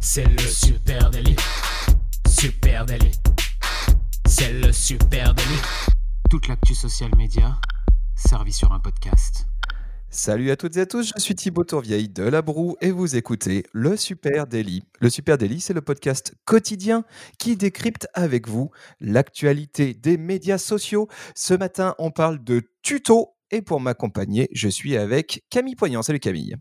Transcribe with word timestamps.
C'est 0.00 0.26
le 0.26 0.38
super 0.38 1.10
délit. 1.10 1.34
Super 2.28 2.86
délit. 2.86 3.10
C'est 4.28 4.52
le 4.52 4.70
super 4.70 5.34
délit. 5.34 5.60
Toute 6.30 6.46
l'actu 6.46 6.72
social 6.74 7.10
média 7.16 7.58
servie 8.14 8.52
sur 8.52 8.70
un 8.72 8.78
podcast. 8.78 9.46
Salut 10.10 10.52
à 10.52 10.56
toutes 10.56 10.76
et 10.76 10.82
à 10.82 10.86
tous, 10.86 11.12
je 11.16 11.20
suis 11.20 11.34
Thibaut 11.34 11.64
Tourvieille 11.64 12.08
de 12.08 12.22
La 12.22 12.42
Broue 12.42 12.76
et 12.80 12.92
vous 12.92 13.16
écoutez 13.16 13.64
Le 13.72 13.96
Super 13.96 14.46
Daily. 14.46 14.84
Le 15.00 15.10
Super 15.10 15.36
Daily, 15.36 15.60
c'est 15.60 15.74
le 15.74 15.80
podcast 15.80 16.36
quotidien 16.44 17.04
qui 17.40 17.56
décrypte 17.56 18.06
avec 18.14 18.46
vous 18.46 18.70
l'actualité 19.00 19.94
des 19.94 20.16
médias 20.16 20.58
sociaux. 20.58 21.08
Ce 21.34 21.54
matin, 21.54 21.96
on 21.98 22.12
parle 22.12 22.44
de 22.44 22.62
tuto 22.82 23.34
et 23.50 23.62
pour 23.62 23.80
m'accompagner, 23.80 24.48
je 24.52 24.68
suis 24.68 24.96
avec 24.96 25.42
Camille 25.50 25.74
Poignant. 25.74 26.02
Salut 26.02 26.20
Camille. 26.20 26.54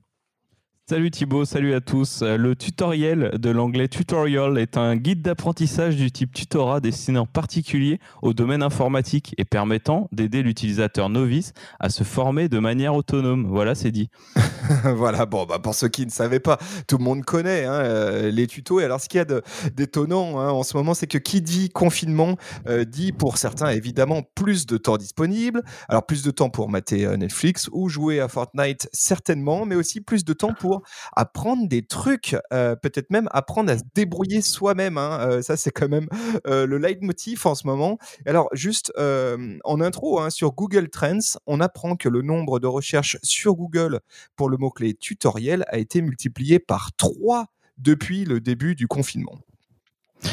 Salut 0.89 1.11
Thibaut, 1.11 1.45
salut 1.45 1.73
à 1.73 1.79
tous. 1.79 2.23
Euh, 2.23 2.35
le 2.35 2.57
tutoriel 2.57 3.39
de 3.39 3.49
l'anglais 3.49 3.87
tutorial 3.87 4.57
est 4.57 4.75
un 4.75 4.97
guide 4.97 5.21
d'apprentissage 5.21 5.95
du 5.95 6.11
type 6.11 6.33
tutorat 6.33 6.81
destiné 6.81 7.17
en 7.19 7.25
particulier 7.25 8.01
au 8.21 8.33
domaine 8.33 8.61
informatique 8.61 9.33
et 9.37 9.45
permettant 9.45 10.09
d'aider 10.11 10.43
l'utilisateur 10.43 11.07
novice 11.07 11.53
à 11.79 11.87
se 11.87 12.03
former 12.03 12.49
de 12.49 12.59
manière 12.59 12.95
autonome. 12.95 13.47
Voilà, 13.47 13.75
c'est 13.75 13.91
dit. 13.91 14.09
voilà, 14.83 15.25
bon, 15.25 15.45
bah 15.45 15.57
pour 15.57 15.73
ceux 15.73 15.87
qui 15.87 16.05
ne 16.05 16.11
savaient 16.11 16.41
pas, 16.41 16.57
tout 16.85 16.97
le 16.97 17.05
monde 17.05 17.23
connaît 17.23 17.63
hein, 17.63 17.75
euh, 17.75 18.29
les 18.29 18.47
tutos. 18.47 18.81
Et 18.81 18.83
alors, 18.83 18.99
ce 18.99 19.07
qu'il 19.07 19.19
y 19.19 19.21
a 19.21 19.41
d'étonnant 19.73 20.37
hein, 20.37 20.49
en 20.49 20.63
ce 20.63 20.75
moment, 20.75 20.93
c'est 20.93 21.07
que 21.07 21.17
qui 21.17 21.41
dit 21.41 21.69
confinement 21.69 22.35
euh, 22.67 22.83
dit 22.83 23.13
pour 23.13 23.37
certains 23.37 23.69
évidemment 23.69 24.21
plus 24.35 24.65
de 24.65 24.75
temps 24.75 24.97
disponible. 24.97 25.63
Alors, 25.87 26.05
plus 26.05 26.23
de 26.23 26.31
temps 26.31 26.49
pour 26.49 26.67
mater 26.67 27.07
Netflix 27.15 27.69
ou 27.71 27.87
jouer 27.87 28.19
à 28.19 28.27
Fortnite, 28.27 28.89
certainement, 28.91 29.65
mais 29.65 29.75
aussi 29.75 30.01
plus 30.01 30.25
de 30.25 30.33
temps 30.33 30.53
pour 30.53 30.72
apprendre 31.13 31.67
des 31.67 31.83
trucs, 31.85 32.35
euh, 32.51 32.75
peut-être 32.75 33.11
même 33.11 33.27
apprendre 33.31 33.71
à 33.71 33.77
se 33.77 33.83
débrouiller 33.93 34.41
soi-même. 34.41 34.97
Hein. 34.97 35.19
Euh, 35.21 35.41
ça, 35.41 35.57
c'est 35.57 35.71
quand 35.71 35.89
même 35.89 36.07
euh, 36.47 36.65
le 36.65 36.77
leitmotiv 36.77 37.45
en 37.45 37.55
ce 37.55 37.67
moment. 37.67 37.97
Alors, 38.25 38.49
juste 38.53 38.91
en 38.97 39.81
intro, 39.81 40.19
hein, 40.19 40.29
sur 40.29 40.53
Google 40.53 40.89
Trends, 40.89 41.37
on 41.47 41.59
apprend 41.59 41.95
que 41.95 42.09
le 42.09 42.21
nombre 42.21 42.59
de 42.59 42.67
recherches 42.67 43.17
sur 43.23 43.55
Google 43.55 43.99
pour 44.35 44.49
le 44.49 44.57
mot-clé 44.57 44.93
tutoriel 44.93 45.65
a 45.67 45.77
été 45.77 46.01
multiplié 46.01 46.59
par 46.59 46.91
3 46.95 47.47
depuis 47.77 48.25
le 48.25 48.39
début 48.39 48.75
du 48.75 48.87
confinement. 48.87 49.37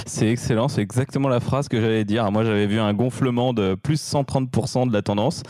C'est 0.06 0.28
excellent, 0.28 0.68
c'est 0.68 0.82
exactement 0.82 1.28
la 1.28 1.40
phrase 1.40 1.68
que 1.68 1.80
j'allais 1.80 2.04
dire. 2.04 2.30
Moi, 2.30 2.44
j'avais 2.44 2.66
vu 2.66 2.78
un 2.78 2.92
gonflement 2.94 3.52
de 3.52 3.74
plus 3.74 4.00
130% 4.00 4.88
de 4.88 4.92
la 4.92 5.02
tendance. 5.02 5.42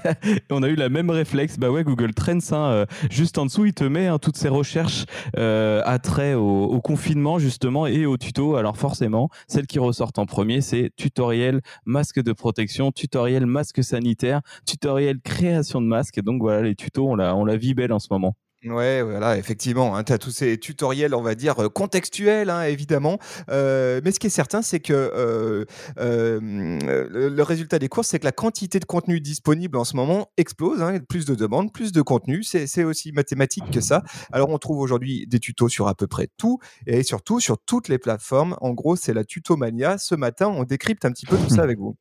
on 0.50 0.62
a 0.62 0.68
eu 0.68 0.74
la 0.74 0.88
même 0.88 1.10
réflexe. 1.10 1.58
Bah 1.58 1.70
ouais, 1.70 1.84
Google 1.84 2.14
Trends, 2.14 2.38
hein, 2.52 2.70
euh, 2.70 2.86
juste 3.10 3.38
en 3.38 3.46
dessous, 3.46 3.66
il 3.66 3.74
te 3.74 3.84
met 3.84 4.06
hein, 4.06 4.18
toutes 4.18 4.36
ces 4.36 4.48
recherches 4.48 5.04
euh, 5.36 5.82
à 5.84 5.98
trait 5.98 6.34
au, 6.34 6.80
confinement, 6.80 7.38
justement, 7.38 7.86
et 7.86 8.06
au 8.06 8.16
tuto. 8.16 8.56
Alors, 8.56 8.76
forcément, 8.76 9.28
celles 9.48 9.66
qui 9.66 9.78
ressortent 9.78 10.18
en 10.18 10.26
premier, 10.26 10.60
c'est 10.60 10.90
tutoriel 10.96 11.60
masque 11.84 12.22
de 12.22 12.32
protection, 12.32 12.92
tutoriel 12.92 13.46
masque 13.46 13.82
sanitaire, 13.82 14.40
tutoriel 14.66 15.20
création 15.20 15.80
de 15.80 15.86
masque. 15.86 16.20
Donc, 16.20 16.40
voilà, 16.40 16.62
les 16.62 16.74
tutos, 16.74 17.08
on 17.08 17.16
la, 17.16 17.34
on 17.34 17.44
la 17.44 17.56
vit 17.56 17.74
belle 17.74 17.92
en 17.92 17.98
ce 17.98 18.08
moment. 18.10 18.34
Ouais, 18.66 19.00
voilà, 19.02 19.38
effectivement, 19.38 19.96
hein, 19.96 20.02
tu 20.02 20.12
as 20.12 20.18
tous 20.18 20.30
ces 20.30 20.58
tutoriels, 20.58 21.14
on 21.14 21.22
va 21.22 21.36
dire, 21.36 21.62
euh, 21.62 21.68
contextuels, 21.68 22.50
hein, 22.50 22.62
évidemment. 22.62 23.18
Euh, 23.48 24.00
mais 24.04 24.10
ce 24.10 24.18
qui 24.18 24.26
est 24.26 24.30
certain, 24.30 24.60
c'est 24.60 24.80
que 24.80 24.92
euh, 24.92 25.64
le 25.96 27.42
résultat 27.42 27.78
des 27.78 27.88
courses, 27.88 28.08
c'est 28.08 28.18
que 28.18 28.24
la 28.24 28.32
quantité 28.32 28.80
de 28.80 28.84
contenu 28.84 29.20
disponible 29.20 29.76
en 29.76 29.84
ce 29.84 29.94
moment 29.94 30.30
explose. 30.36 30.82
Hein, 30.82 30.98
plus 31.08 31.26
de 31.26 31.34
demandes, 31.34 31.72
plus 31.72 31.92
de 31.92 32.02
contenu. 32.02 32.42
C'est 32.42 32.84
aussi 32.84 33.12
mathématique 33.12 33.70
que 33.70 33.80
ça. 33.80 34.02
Alors, 34.32 34.50
on 34.50 34.58
trouve 34.58 34.78
aujourd'hui 34.78 35.26
des 35.28 35.38
tutos 35.38 35.68
sur 35.68 35.86
à 35.86 35.94
peu 35.94 36.06
près 36.06 36.28
tout 36.36 36.58
et 36.86 37.02
surtout 37.02 37.38
sur 37.40 37.58
toutes 37.58 37.88
les 37.88 37.98
plateformes. 37.98 38.56
En 38.60 38.72
gros, 38.72 38.96
c'est 38.96 39.14
la 39.14 39.24
tutomania. 39.24 39.98
Ce 39.98 40.14
matin, 40.14 40.48
on 40.48 40.64
décrypte 40.64 41.04
un 41.04 41.12
petit 41.12 41.26
peu 41.26 41.36
tout 41.36 41.50
ça 41.50 41.62
avec 41.62 41.78
vous. 41.78 41.96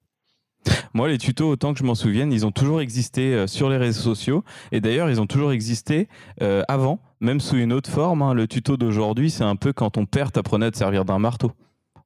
Moi, 0.93 1.07
les 1.09 1.17
tutos, 1.17 1.49
autant 1.49 1.73
que 1.73 1.79
je 1.79 1.83
m'en 1.83 1.95
souvienne, 1.95 2.31
ils 2.31 2.45
ont 2.45 2.51
toujours 2.51 2.81
existé 2.81 3.33
euh, 3.33 3.47
sur 3.47 3.69
les 3.69 3.77
réseaux 3.77 4.01
sociaux. 4.01 4.43
Et 4.71 4.81
d'ailleurs, 4.81 5.09
ils 5.09 5.19
ont 5.19 5.27
toujours 5.27 5.51
existé 5.51 6.07
euh, 6.41 6.63
avant, 6.67 6.99
même 7.19 7.39
sous 7.39 7.57
une 7.57 7.73
autre 7.73 7.89
forme. 7.89 8.21
Hein. 8.21 8.33
Le 8.33 8.47
tuto 8.47 8.77
d'aujourd'hui, 8.77 9.29
c'est 9.29 9.43
un 9.43 9.55
peu 9.55 9.73
quand 9.73 9.91
ton 9.91 10.05
père 10.05 10.31
t'apprenait 10.31 10.67
à 10.67 10.71
te 10.71 10.77
servir 10.77 11.05
d'un 11.05 11.19
marteau. 11.19 11.51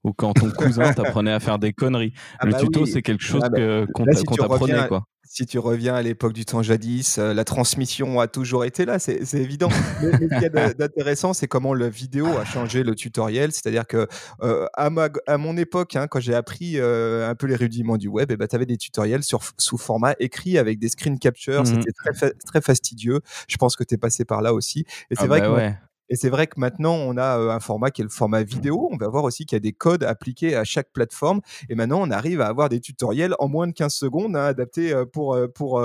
Ou 0.04 0.14
quand 0.14 0.34
ton 0.34 0.50
cousin 0.58 0.94
t'apprenait 0.94 1.32
à 1.32 1.40
faire 1.40 1.60
des 1.60 1.74
conneries. 1.74 2.14
Ah 2.40 2.46
le 2.46 2.54
bah 2.54 2.60
tuto, 2.60 2.86
c'est 2.86 3.02
quelque 3.02 3.24
chose 3.24 3.42
ah 3.44 3.50
bah, 3.50 3.86
qu'on 3.94 4.06
t'apprenait. 4.36 4.88
Si 5.32 5.46
tu 5.46 5.60
reviens 5.60 5.94
à 5.94 6.02
l'époque 6.02 6.34
du 6.34 6.44
temps 6.44 6.64
jadis, 6.64 7.20
euh, 7.20 7.36
la 7.36 7.46
transmission 7.46 8.20
a 8.20 8.28
toujours 8.28 8.66
été 8.66 8.84
là, 8.84 8.98
c'est 8.98 9.22
évident. 9.36 9.70
Mais, 10.02 10.12
ce 10.12 10.18
qu'il 10.18 10.42
y 10.42 10.46
a 10.46 10.74
d'intéressant, 10.74 11.34
c'est 11.34 11.48
comment 11.48 11.76
la 11.76 11.88
vidéo 11.88 12.26
a 12.26 12.46
changé 12.46 12.82
le 12.82 12.96
tutoriel. 12.96 13.52
C'est-à-dire 13.52 13.86
que 13.86 14.08
euh, 14.42 14.66
à, 14.74 14.90
à, 15.28 15.38
mon 15.38 15.56
époque, 15.56 15.96
hein, 15.96 16.08
quand 16.08 16.20
j'ai 16.20 16.34
appris 16.34 16.80
euh, 16.80 17.30
un 17.30 17.36
peu 17.36 17.46
les 17.46 17.56
rudiments 17.56 17.98
du 17.98 18.08
web, 18.08 18.32
eh 18.32 18.38
ben, 18.38 18.48
tu 18.48 18.56
avais 18.56 18.66
des 18.66 18.78
tutoriels 18.78 19.22
sur, 19.22 19.42
sous 19.60 19.78
format 19.78 20.16
écrit 20.20 20.58
avec 20.58 20.80
des 20.80 20.90
screen 20.90 21.20
captures. 21.20 21.62
Mmh 21.62 21.66
C'était 21.66 21.92
très, 21.92 22.32
très 22.32 22.62
fastidieux. 22.62 23.22
Je 23.48 23.58
pense 23.58 23.76
que 23.76 23.84
tu 23.84 23.94
es 23.94 23.98
passé 23.98 24.26
par 24.26 24.42
là 24.42 24.56
aussi. 24.56 24.80
Et 25.12 25.16
c'est 25.16 25.26
ah 25.26 25.28
vrai 25.28 25.42
bah 25.42 25.70
que 25.70 25.89
et 26.10 26.16
c'est 26.16 26.30
vrai 26.30 26.48
que 26.48 26.60
maintenant, 26.60 26.96
on 26.96 27.18
a 27.18 27.38
un 27.38 27.60
format 27.60 27.92
qui 27.92 28.02
est 28.02 28.04
le 28.04 28.10
format 28.10 28.44
vidéo. 28.44 28.90
On 28.92 28.98
va 28.98 29.08
voir 29.08 29.24
aussi 29.24 29.46
qu'il 29.46 29.56
y 29.56 29.58
a 29.58 29.62
des 29.62 29.74
codes 29.74 30.04
appliqués 30.04 30.56
à 30.56 30.64
chaque 30.64 30.92
plateforme. 30.92 31.42
Et 31.70 31.76
maintenant, 31.76 32.02
on 32.02 32.10
arrive 32.12 32.42
à 32.42 32.48
avoir 32.48 32.70
des 32.70 32.80
tutoriels 32.80 33.36
en 33.40 33.48
moins 33.48 33.68
de 33.68 33.74
15 33.74 33.94
secondes, 33.94 34.36
hein, 34.36 34.46
adaptés 34.46 34.94
pour, 35.14 35.38
pour 35.54 35.82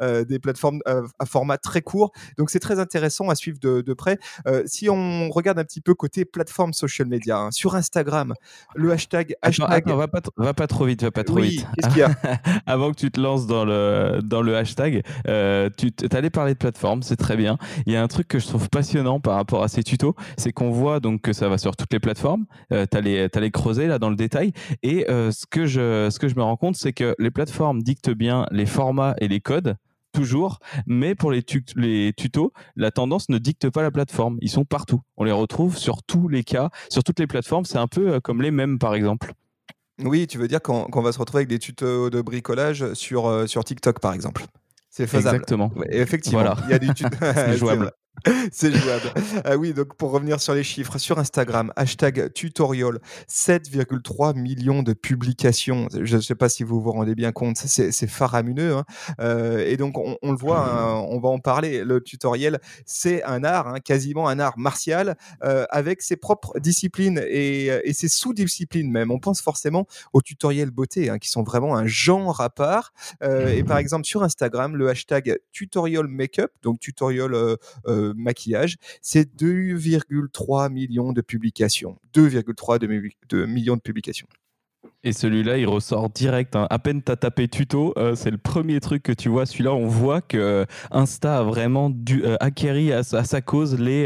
des 0.00 0.38
plateformes 0.38 0.80
à 0.86 1.26
format 1.26 1.58
très 1.58 1.80
court. 1.80 2.12
Donc, 2.38 2.50
c'est 2.50 2.60
très 2.60 2.78
intéressant 2.78 3.28
à 3.28 3.34
suivre 3.34 3.58
de, 3.60 3.94
près. 3.94 4.18
si 4.66 4.88
on 4.90 5.30
regarde 5.30 5.58
un 5.58 5.64
petit 5.64 5.80
peu 5.80 5.94
côté 5.94 6.24
plateforme 6.24 6.72
social 6.72 7.08
media, 7.08 7.38
hein, 7.38 7.50
sur 7.50 7.74
Instagram, 7.74 8.34
le 8.74 8.92
hashtag. 8.92 9.34
hashtag... 9.42 9.88
va, 9.88 10.08
pas 10.08 10.20
va 10.36 10.54
pas 10.54 10.66
trop 10.66 10.84
vite, 10.84 11.02
va 11.02 11.10
pas 11.10 11.24
trop 11.24 11.40
vite. 11.40 11.66
Qu'est-ce 11.76 11.88
qu'il 11.88 11.98
y 11.98 12.02
a? 12.02 12.10
Avant 12.66 12.90
que 12.90 12.96
tu 12.96 13.10
te 13.10 13.20
lances 13.20 13.46
dans 13.46 13.64
le, 13.64 14.20
dans 14.22 14.42
le 14.42 14.56
hashtag, 14.56 15.02
tu 15.24 15.92
allais 16.12 16.30
parler 16.30 16.52
de 16.52 16.58
plateforme, 16.58 17.02
c'est 17.02 17.16
très 17.16 17.36
bien. 17.36 17.58
Il 17.86 17.92
y 17.92 17.96
a 17.96 18.02
un 18.02 18.08
truc 18.08 18.28
que 18.28 18.38
je 18.38 18.46
trouve 18.46 18.68
passionnant 18.68 19.20
par 19.20 19.34
rapport 19.34 19.61
à 19.62 19.68
ces 19.68 19.82
tutos, 19.82 20.14
c'est 20.36 20.52
qu'on 20.52 20.70
voit 20.70 21.00
donc 21.00 21.22
que 21.22 21.32
ça 21.32 21.48
va 21.48 21.58
sur 21.58 21.76
toutes 21.76 21.92
les 21.92 22.00
plateformes. 22.00 22.46
Euh, 22.72 22.86
tu 22.90 22.96
as, 22.96 23.00
les 23.40 23.50
creusés 23.50 23.86
là 23.86 23.98
dans 23.98 24.10
le 24.10 24.16
détail. 24.16 24.52
Et 24.82 25.08
euh, 25.10 25.30
ce, 25.30 25.46
que 25.46 25.66
je, 25.66 26.08
ce 26.10 26.18
que 26.18 26.28
je 26.28 26.36
me 26.36 26.42
rends 26.42 26.56
compte, 26.56 26.76
c'est 26.76 26.92
que 26.92 27.14
les 27.18 27.30
plateformes 27.30 27.82
dictent 27.82 28.10
bien 28.10 28.46
les 28.50 28.66
formats 28.66 29.14
et 29.20 29.28
les 29.28 29.40
codes 29.40 29.76
toujours, 30.12 30.58
mais 30.86 31.14
pour 31.14 31.32
les, 31.32 31.42
les, 31.74 32.12
tutos, 32.14 32.52
la 32.76 32.90
tendance 32.90 33.30
ne 33.30 33.38
dicte 33.38 33.70
pas 33.70 33.82
la 33.82 33.90
plateforme. 33.90 34.36
Ils 34.42 34.50
sont 34.50 34.66
partout. 34.66 35.00
On 35.16 35.24
les 35.24 35.32
retrouve 35.32 35.78
sur 35.78 36.02
tous 36.02 36.28
les 36.28 36.44
cas, 36.44 36.68
sur 36.90 37.02
toutes 37.02 37.18
les 37.18 37.26
plateformes. 37.26 37.64
C'est 37.64 37.78
un 37.78 37.86
peu 37.86 38.14
euh, 38.14 38.20
comme 38.20 38.42
les 38.42 38.50
mêmes, 38.50 38.78
par 38.78 38.94
exemple. 38.94 39.32
Oui, 40.04 40.26
tu 40.26 40.36
veux 40.36 40.48
dire 40.48 40.60
qu'on 40.60 41.00
va 41.00 41.12
se 41.12 41.18
retrouver 41.18 41.40
avec 41.40 41.48
des 41.48 41.58
tutos 41.58 42.10
de 42.10 42.20
bricolage 42.20 42.92
sur, 42.94 43.48
sur 43.48 43.64
TikTok, 43.64 44.00
par 44.00 44.12
exemple. 44.12 44.44
C'est 44.92 45.06
faisable. 45.06 45.36
Exactement. 45.36 45.72
effectivement, 45.88 46.54
il 46.64 46.70
y 46.70 46.74
a 46.74 46.78
des 46.78 46.92
tutos. 46.92 47.16
jouable. 47.56 47.92
C'est 48.52 48.72
jouable. 48.72 49.12
Ah 49.44 49.56
oui, 49.56 49.72
donc 49.72 49.96
pour 49.96 50.12
revenir 50.12 50.40
sur 50.40 50.54
les 50.54 50.62
chiffres, 50.62 50.98
sur 50.98 51.18
Instagram, 51.18 51.72
hashtag 51.76 52.32
tutorial, 52.32 53.00
7,3 53.28 54.38
millions 54.38 54.82
de 54.82 54.92
publications. 54.92 55.88
Je 55.90 56.16
ne 56.16 56.20
sais 56.20 56.34
pas 56.34 56.48
si 56.48 56.62
vous 56.62 56.80
vous 56.80 56.92
rendez 56.92 57.14
bien 57.14 57.32
compte, 57.32 57.56
c'est 57.56 58.06
faramineux. 58.06 58.76
Hein. 58.76 58.84
Euh, 59.20 59.66
et 59.66 59.76
donc 59.76 59.98
on, 59.98 60.30
le 60.30 60.36
voit, 60.36 60.60
hein, 60.60 61.04
on 61.08 61.18
va 61.20 61.30
en 61.30 61.40
parler. 61.40 61.84
Le 61.84 62.00
tutoriel, 62.00 62.60
c'est 62.86 63.24
un 63.24 63.44
art, 63.44 63.68
hein, 63.68 63.80
quasiment 63.80 64.28
un 64.28 64.38
art 64.38 64.58
martial, 64.58 65.16
euh, 65.42 65.64
avec 65.70 66.02
ses 66.02 66.16
propres 66.16 66.58
disciplines 66.60 67.20
et, 67.28 67.66
et 67.66 67.92
ses 67.92 68.08
sous-disciplines 68.08 68.90
même. 68.90 69.10
On 69.10 69.18
pense 69.18 69.40
forcément 69.40 69.86
aux 70.12 70.22
tutoriels 70.22 70.70
beauté, 70.70 71.10
qui 71.20 71.28
sont 71.28 71.42
vraiment 71.42 71.76
un 71.76 71.86
genre 71.86 72.40
à 72.40 72.50
part. 72.50 72.92
Euh, 73.22 73.48
et 73.48 73.64
par 73.64 73.78
exemple 73.78 74.04
sur 74.04 74.22
Instagram, 74.22 74.76
le 74.76 74.88
hashtag 74.88 75.38
tutorial 75.50 76.06
makeup, 76.06 76.52
donc 76.62 76.78
tutorial 76.78 77.34
maquillage, 78.16 78.76
c'est 79.00 79.34
2,3 79.36 80.70
millions 80.70 81.12
de 81.12 81.20
publications. 81.20 81.98
2,3 82.14 83.46
millions 83.46 83.76
de 83.76 83.80
publications. 83.80 84.26
Et 85.04 85.12
celui-là, 85.12 85.58
il 85.58 85.66
ressort 85.66 86.10
direct. 86.10 86.54
Hein. 86.54 86.68
À 86.70 86.78
peine 86.78 87.02
tu 87.02 87.10
as 87.10 87.16
tapé 87.16 87.48
tuto, 87.48 87.92
euh, 87.96 88.14
c'est 88.14 88.30
le 88.30 88.38
premier 88.38 88.78
truc 88.78 89.02
que 89.02 89.12
tu 89.12 89.28
vois. 89.28 89.46
Celui-là, 89.46 89.72
on 89.72 89.88
voit 89.88 90.20
que 90.20 90.36
euh, 90.36 90.64
Insta 90.92 91.38
a 91.38 91.42
vraiment 91.42 91.90
dû, 91.90 92.24
euh, 92.24 92.36
acquérir 92.38 92.98
à, 92.98 93.24
sa 93.24 93.40
cause 93.40 93.78
les, 93.78 94.02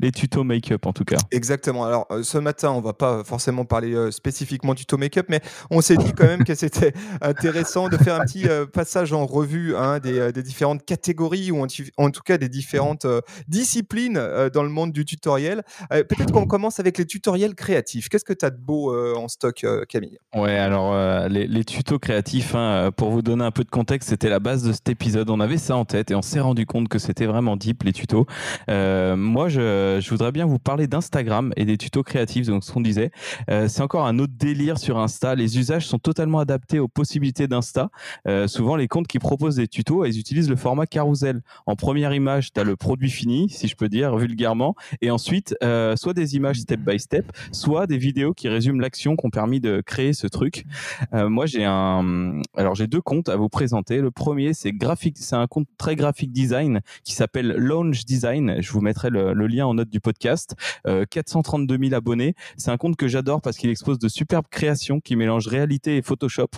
les 0.00 0.12
tutos 0.12 0.44
make-up, 0.44 0.86
en 0.86 0.92
tout 0.92 1.04
cas. 1.04 1.18
Exactement. 1.30 1.84
Alors, 1.84 2.06
ce 2.22 2.38
matin, 2.38 2.70
on 2.70 2.80
va 2.80 2.94
pas 2.94 3.22
forcément 3.24 3.66
parler 3.66 4.10
spécifiquement 4.10 4.74
tuto 4.74 4.96
make-up, 4.96 5.26
mais 5.28 5.40
on 5.70 5.82
s'est 5.82 5.96
dit 5.96 6.12
quand 6.12 6.26
même 6.26 6.44
que 6.44 6.54
c'était 6.54 6.94
intéressant 7.20 7.88
de 7.88 7.96
faire 7.98 8.14
un 8.14 8.24
petit 8.24 8.46
passage 8.72 9.12
en 9.12 9.26
revue 9.26 9.76
hein, 9.76 9.98
des, 9.98 10.32
des, 10.32 10.42
différentes 10.42 10.84
catégories 10.84 11.50
ou 11.50 11.62
en, 11.62 11.66
en, 11.98 12.10
tout 12.10 12.22
cas 12.22 12.38
des 12.38 12.48
différentes 12.48 13.06
disciplines 13.48 14.20
dans 14.52 14.62
le 14.62 14.70
monde 14.70 14.92
du 14.92 15.04
tutoriel. 15.04 15.62
Peut-être 15.90 16.32
qu'on 16.32 16.46
commence 16.46 16.80
avec 16.80 16.96
les 16.96 17.04
tutoriels 17.04 17.54
créatifs. 17.54 18.08
Qu'est-ce 18.08 18.24
que 18.24 18.32
tu 18.32 18.44
as 18.44 18.50
de 18.50 18.58
beau 18.58 18.94
en 19.16 19.28
stock, 19.28 19.64
Camille? 19.88 20.09
Ouais, 20.34 20.56
alors 20.56 20.92
euh, 20.92 21.28
les, 21.28 21.64
tutos 21.64 21.98
créatifs, 21.98 22.54
hein, 22.54 22.90
pour 22.96 23.10
vous 23.10 23.20
donner 23.20 23.44
un 23.44 23.50
peu 23.50 23.64
de 23.64 23.70
contexte, 23.70 24.10
c'était 24.10 24.28
la 24.28 24.38
base 24.38 24.62
de 24.62 24.72
cet 24.72 24.88
épisode. 24.88 25.28
On 25.28 25.40
avait 25.40 25.58
ça 25.58 25.76
en 25.76 25.84
tête 25.84 26.10
et 26.10 26.14
on 26.14 26.22
s'est 26.22 26.40
rendu 26.40 26.66
compte 26.66 26.88
que 26.88 26.98
c'était 26.98 27.26
vraiment 27.26 27.56
deep 27.56 27.82
les 27.82 27.92
tutos. 27.92 28.26
Euh, 28.68 29.16
moi, 29.16 29.48
je, 29.48 30.08
voudrais 30.08 30.32
bien 30.32 30.46
vous 30.46 30.58
parler 30.58 30.86
d'Instagram 30.86 31.52
et 31.56 31.64
des 31.64 31.76
tutos 31.76 32.02
créatifs. 32.02 32.46
Donc, 32.46 32.64
ce 32.64 32.72
qu'on 32.72 32.80
disait, 32.80 33.10
euh, 33.50 33.68
c'est 33.68 33.82
encore 33.82 34.06
un 34.06 34.18
autre 34.18 34.32
délire 34.36 34.78
sur 34.78 34.98
Insta. 34.98 35.34
Les 35.34 35.58
usages 35.58 35.86
sont 35.86 35.98
totalement 35.98 36.38
adaptés 36.38 36.78
aux 36.78 36.88
possibilités 36.88 37.46
d'Insta. 37.48 37.90
Euh, 38.26 38.46
souvent, 38.48 38.76
les 38.76 38.88
comptes 38.88 39.06
qui 39.06 39.18
proposent 39.18 39.56
des 39.56 39.68
tutos, 39.68 40.04
ils 40.04 40.18
utilisent 40.18 40.50
le 40.50 40.56
format 40.56 40.86
carousel. 40.86 41.42
En 41.66 41.76
première 41.76 42.14
image, 42.14 42.52
tu 42.52 42.60
as 42.60 42.64
le 42.64 42.76
produit 42.76 43.10
fini, 43.10 43.48
si 43.48 43.68
je 43.68 43.76
peux 43.76 43.88
dire 43.88 44.16
vulgairement, 44.16 44.74
et 45.02 45.10
ensuite, 45.10 45.54
euh, 45.62 45.96
soit 45.96 46.14
des 46.14 46.36
images 46.36 46.60
step 46.60 46.80
by 46.80 46.98
step, 46.98 47.30
soit 47.52 47.86
des 47.86 47.98
vidéos 47.98 48.32
qui 48.32 48.48
résument 48.48 48.80
l'action 48.80 49.16
qui 49.16 49.26
ont 49.26 49.30
permis 49.30 49.60
de 49.60 49.82
créer 49.84 49.99
ce 50.12 50.26
truc. 50.26 50.64
Euh, 51.14 51.28
moi, 51.28 51.46
j'ai 51.46 51.64
un, 51.64 52.40
alors 52.56 52.74
j'ai 52.74 52.86
deux 52.86 53.00
comptes 53.00 53.28
à 53.28 53.36
vous 53.36 53.48
présenter. 53.48 54.00
Le 54.00 54.10
premier, 54.10 54.54
c'est 54.54 54.72
graphique, 54.72 55.16
c'est 55.18 55.36
un 55.36 55.46
compte 55.46 55.68
très 55.78 55.96
graphique 55.96 56.32
design 56.32 56.80
qui 57.04 57.14
s'appelle 57.14 57.54
Launch 57.56 58.04
Design. 58.04 58.56
Je 58.60 58.72
vous 58.72 58.80
mettrai 58.80 59.10
le, 59.10 59.32
lien 59.46 59.66
en 59.66 59.74
note 59.74 59.88
du 59.88 60.00
podcast. 60.00 60.54
Euh, 60.86 61.04
432 61.08 61.78
000 61.78 61.94
abonnés. 61.94 62.34
C'est 62.56 62.70
un 62.70 62.76
compte 62.76 62.96
que 62.96 63.08
j'adore 63.08 63.40
parce 63.42 63.56
qu'il 63.56 63.70
expose 63.70 63.98
de 63.98 64.08
superbes 64.08 64.46
créations 64.50 65.00
qui 65.00 65.16
mélangent 65.16 65.48
réalité 65.48 65.96
et 65.96 66.02
Photoshop. 66.02 66.50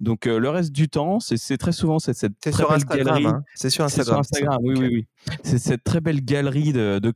Donc 0.00 0.26
euh, 0.26 0.38
le 0.38 0.48
reste 0.48 0.72
du 0.72 0.88
temps, 0.88 1.20
c'est 1.20 1.58
très 1.58 1.72
souvent 1.72 1.98
cette, 1.98 2.16
cette 2.16 2.40
très 2.40 2.64
belle 2.64 2.84
galerie. 2.84 3.26
Hein. 3.26 3.42
C'est 3.54 3.70
sur 3.70 3.84
Instagram. 3.84 4.22
Sur 4.24 4.36
Instagram. 4.36 4.58
Oui, 4.62 4.74
oui, 4.78 4.88
oui. 4.92 5.06
C'est 5.42 5.58
cette 5.58 5.84
très 5.84 6.00
belle 6.00 6.24
galerie 6.24 6.72
de, 6.72 6.98
de 6.98 7.12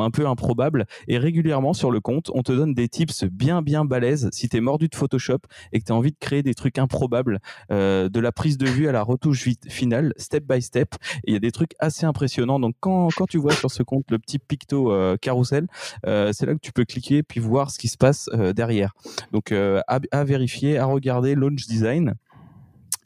un 0.00 0.10
peu 0.10 0.26
improbables 0.26 0.86
et 1.08 1.18
régulièrement 1.18 1.72
sur 1.72 1.90
le 1.90 2.00
compte, 2.00 2.30
on 2.34 2.42
te 2.42 2.52
donne 2.52 2.74
des 2.74 2.88
tips 2.88 3.24
bien 3.24 3.62
bien 3.62 3.84
balèzes 3.84 4.28
si 4.32 4.48
tu 4.48 4.56
es 4.56 4.60
mordu 4.60 4.88
de 4.88 4.94
Photoshop 4.94 5.38
et 5.72 5.80
que 5.80 5.84
tu 5.84 5.92
as 5.92 5.94
envie 5.94 6.10
de 6.10 6.16
créer 6.18 6.42
des 6.42 6.54
trucs 6.54 6.78
improbables 6.78 7.38
euh, 7.70 8.08
de 8.08 8.20
la 8.20 8.32
prise 8.32 8.58
de 8.58 8.66
vue 8.66 8.88
à 8.88 8.92
la 8.92 9.02
retouche 9.02 9.48
finale, 9.68 10.12
step 10.16 10.44
by 10.44 10.60
step. 10.60 10.94
Il 11.24 11.34
y 11.34 11.36
a 11.36 11.40
des 11.40 11.52
trucs 11.52 11.72
assez 11.78 12.04
impressionnants. 12.06 12.58
Donc 12.58 12.74
quand, 12.80 13.08
quand 13.16 13.26
tu 13.26 13.38
vois 13.38 13.54
sur 13.54 13.70
ce 13.70 13.82
compte 13.82 14.10
le 14.10 14.18
petit 14.18 14.38
picto 14.38 14.92
euh, 14.92 15.16
carrousel, 15.16 15.66
euh, 16.06 16.32
c'est 16.32 16.46
là 16.46 16.54
que 16.54 16.60
tu 16.60 16.72
peux 16.72 16.84
cliquer 16.84 17.22
puis 17.22 17.40
voir 17.40 17.70
ce 17.70 17.78
qui 17.78 17.88
se 17.88 17.96
passe 17.96 18.28
euh, 18.32 18.52
derrière. 18.52 18.94
Donc 19.32 19.52
euh, 19.52 19.80
à, 19.88 20.00
à, 20.10 20.24
vérifier, 20.24 20.78
à 20.78 20.86
regarder 20.86 21.34
Launch 21.34 21.66
Design. 21.66 22.14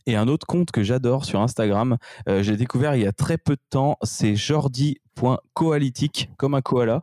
Et 0.08 0.16
un 0.16 0.26
autre 0.26 0.46
compte 0.46 0.70
que 0.70 0.82
j'adore 0.82 1.26
sur 1.26 1.42
Instagram, 1.42 1.98
euh, 2.30 2.42
j'ai 2.42 2.56
découvert 2.56 2.96
il 2.96 3.02
y 3.02 3.06
a 3.06 3.12
très 3.12 3.36
peu 3.36 3.56
de 3.56 3.62
temps, 3.68 3.98
c'est 4.02 4.36
Jordi 4.36 4.96
coalitique 5.54 6.30
comme 6.36 6.54
un 6.54 6.60
koala. 6.60 7.02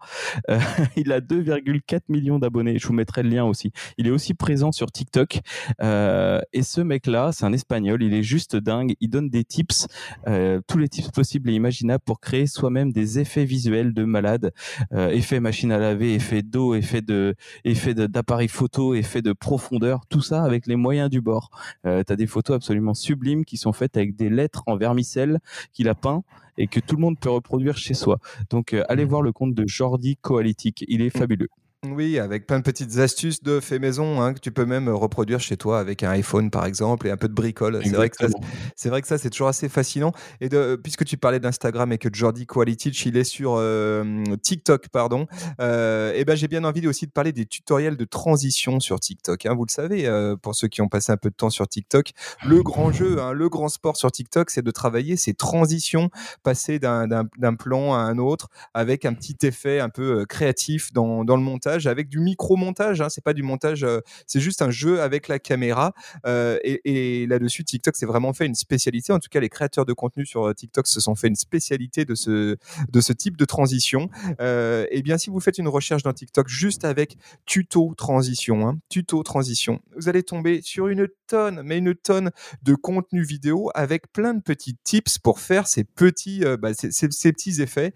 Euh, 0.49 0.59
il 0.95 1.11
a 1.11 1.19
2,4 1.19 2.01
millions 2.09 2.39
d'abonnés. 2.39 2.79
Je 2.79 2.87
vous 2.87 2.93
mettrai 2.93 3.23
le 3.23 3.29
lien 3.29 3.45
aussi. 3.45 3.71
Il 3.97 4.07
est 4.07 4.11
aussi 4.11 4.33
présent 4.33 4.71
sur 4.71 4.91
TikTok. 4.91 5.39
Euh, 5.81 6.41
et 6.53 6.63
ce 6.63 6.81
mec-là, 6.81 7.31
c'est 7.31 7.45
un 7.45 7.53
espagnol. 7.53 8.03
Il 8.03 8.13
est 8.13 8.23
juste 8.23 8.55
dingue. 8.55 8.95
Il 8.99 9.09
donne 9.09 9.29
des 9.29 9.43
tips, 9.43 9.87
euh, 10.27 10.61
tous 10.67 10.77
les 10.77 10.89
tips 10.89 11.09
possibles 11.11 11.49
et 11.49 11.53
imaginables 11.53 12.03
pour 12.05 12.19
créer 12.19 12.47
soi-même 12.47 12.91
des 12.91 13.19
effets 13.19 13.45
visuels 13.45 13.93
de 13.93 14.03
malade. 14.03 14.53
Euh, 14.93 15.09
effet 15.09 15.39
machine 15.39 15.71
à 15.71 15.77
laver, 15.77 16.13
effet 16.13 16.41
d'eau, 16.41 16.75
effet 16.75 17.01
de, 17.01 17.35
effet 17.63 17.93
d'appareil 17.93 18.47
photo, 18.47 18.93
effet 18.93 19.21
de 19.21 19.33
profondeur. 19.33 20.05
Tout 20.09 20.21
ça 20.21 20.43
avec 20.43 20.67
les 20.67 20.75
moyens 20.75 21.09
du 21.09 21.21
bord. 21.21 21.49
Euh, 21.85 22.03
tu 22.05 22.13
as 22.13 22.15
des 22.15 22.27
photos 22.27 22.55
absolument 22.55 22.93
sublimes 22.93 23.45
qui 23.45 23.57
sont 23.57 23.73
faites 23.73 23.97
avec 23.97 24.15
des 24.15 24.29
lettres 24.29 24.63
en 24.67 24.77
vermicelle 24.77 25.39
qu'il 25.73 25.89
a 25.89 25.95
peint 25.95 26.23
et 26.57 26.67
que 26.67 26.79
tout 26.79 26.95
le 26.95 27.01
monde 27.01 27.19
peut 27.19 27.29
reproduire 27.29 27.77
chez 27.77 27.93
soi. 27.93 28.19
Donc 28.49 28.73
euh, 28.73 28.83
allez 28.89 29.05
voir 29.05 29.21
le 29.21 29.31
compte 29.31 29.53
de 29.53 29.65
Jordi 29.67 30.17
Coalitique, 30.17 30.85
il 30.87 31.01
est 31.01 31.15
fabuleux. 31.15 31.49
Oui, 31.93 32.19
avec 32.19 32.47
plein 32.47 32.59
de 32.59 32.63
petites 32.63 32.97
astuces 32.97 33.43
de 33.43 33.59
fait 33.59 33.79
maison 33.79 34.21
hein, 34.21 34.33
que 34.33 34.39
tu 34.39 34.51
peux 34.51 34.65
même 34.65 34.89
reproduire 34.89 35.39
chez 35.39 35.57
toi 35.57 35.79
avec 35.79 36.03
un 36.03 36.09
iPhone 36.09 36.49
par 36.49 36.65
exemple 36.65 37.07
et 37.07 37.11
un 37.11 37.17
peu 37.17 37.27
de 37.27 37.33
bricole. 37.33 37.81
C'est 37.83 37.91
vrai 37.91 38.09
que 38.09 38.17
ça, 38.17 38.27
c'est 38.75 38.89
vrai 38.89 39.01
que 39.01 39.07
ça 39.07 39.17
c'est 39.17 39.29
toujours 39.29 39.47
assez 39.47 39.69
fascinant. 39.69 40.11
Et 40.41 40.49
de, 40.49 40.79
puisque 40.81 41.05
tu 41.05 41.17
parlais 41.17 41.39
d'Instagram 41.39 41.91
et 41.91 41.97
que 41.97 42.09
Jordi 42.11 42.45
Qualitich 42.45 43.05
il 43.05 43.17
est 43.17 43.23
sur 43.23 43.55
euh, 43.57 44.23
TikTok 44.41 44.89
pardon, 44.89 45.27
euh, 45.59 46.13
et 46.13 46.25
ben 46.25 46.35
j'ai 46.35 46.47
bien 46.47 46.63
envie 46.63 46.87
aussi 46.87 47.05
de 47.05 47.11
parler 47.11 47.31
des 47.31 47.45
tutoriels 47.45 47.97
de 47.97 48.05
transition 48.05 48.79
sur 48.79 48.99
TikTok. 48.99 49.45
Hein. 49.45 49.55
Vous 49.55 49.65
le 49.65 49.71
savez 49.71 50.07
euh, 50.07 50.35
pour 50.35 50.55
ceux 50.55 50.67
qui 50.67 50.81
ont 50.81 50.87
passé 50.87 51.11
un 51.11 51.17
peu 51.17 51.29
de 51.29 51.35
temps 51.35 51.49
sur 51.49 51.67
TikTok, 51.67 52.11
le 52.45 52.63
grand 52.63 52.91
jeu, 52.91 53.21
hein, 53.21 53.33
le 53.33 53.49
grand 53.49 53.69
sport 53.69 53.97
sur 53.97 54.11
TikTok, 54.11 54.49
c'est 54.49 54.61
de 54.61 54.71
travailler 54.71 55.17
ces 55.17 55.33
transitions, 55.33 56.09
passer 56.43 56.79
d'un 56.79 57.55
plan 57.57 57.93
à 57.93 57.99
un 57.99 58.17
autre 58.17 58.49
avec 58.73 59.05
un 59.05 59.13
petit 59.13 59.37
effet 59.43 59.79
un 59.79 59.89
peu 59.89 60.21
euh, 60.21 60.25
créatif 60.25 60.93
dans, 60.93 61.23
dans 61.23 61.35
le 61.35 61.43
montage 61.43 61.74
avec 61.85 62.07
du 62.07 62.19
micro-montage. 62.19 63.01
Hein, 63.01 63.09
c'est 63.09 63.23
pas 63.23 63.33
du 63.33 63.43
montage, 63.43 63.83
euh, 63.83 63.99
c'est 64.25 64.39
juste 64.39 64.61
un 64.61 64.71
jeu 64.71 65.01
avec 65.01 65.27
la 65.27 65.39
caméra. 65.39 65.93
Euh, 66.25 66.57
et, 66.63 67.27
là-dessus, 67.27 67.63
TikTok 67.63 67.95
s'est 67.95 68.05
vraiment 68.05 68.33
fait 68.33 68.45
une 68.45 68.55
spécialité. 68.55 69.11
En 69.11 69.19
tout 69.19 69.29
cas, 69.29 69.39
les 69.39 69.49
créateurs 69.49 69.85
de 69.85 69.93
contenu 69.93 70.25
sur 70.25 70.47
euh, 70.47 70.53
TikTok 70.53 70.87
se 70.87 70.99
sont 70.99 71.15
fait 71.15 71.27
une 71.27 71.35
spécialité 71.35 72.05
de 72.05 72.15
ce, 72.15 72.55
de 72.89 73.01
ce 73.01 73.13
type 73.13 73.37
de 73.37 73.45
transition. 73.45 74.09
Et 74.39 75.01
bien, 75.03 75.17
si 75.17 75.29
vous 75.29 75.39
faites 75.39 75.57
une 75.57 75.67
recherche 75.67 76.03
dans 76.03 76.13
TikTok 76.13 76.47
juste 76.47 76.85
avec 76.85 77.17
tuto 77.45 77.93
transition, 77.95 78.67
hein, 78.67 78.79
tuto 78.89 79.21
transition, 79.23 79.81
vous 79.97 80.07
allez 80.07 80.23
tomber 80.23 80.61
sur 80.61 80.87
une 80.87 81.07
tonne, 81.27 81.61
mais 81.63 81.79
une 81.79 81.95
tonne 81.95 82.31
de 82.63 82.75
contenu 82.75 83.23
vidéo 83.23 83.69
avec 83.73 84.11
plein 84.11 84.33
de 84.33 84.41
petits 84.41 84.77
tips 84.83 85.17
pour 85.17 85.39
faire 85.39 85.67
ces 85.67 85.83
petits, 85.83 86.43
bah, 86.59 86.73
ces, 86.73 87.09
petits 87.09 87.61
effets. 87.61 87.93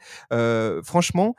Franchement, 0.84 1.36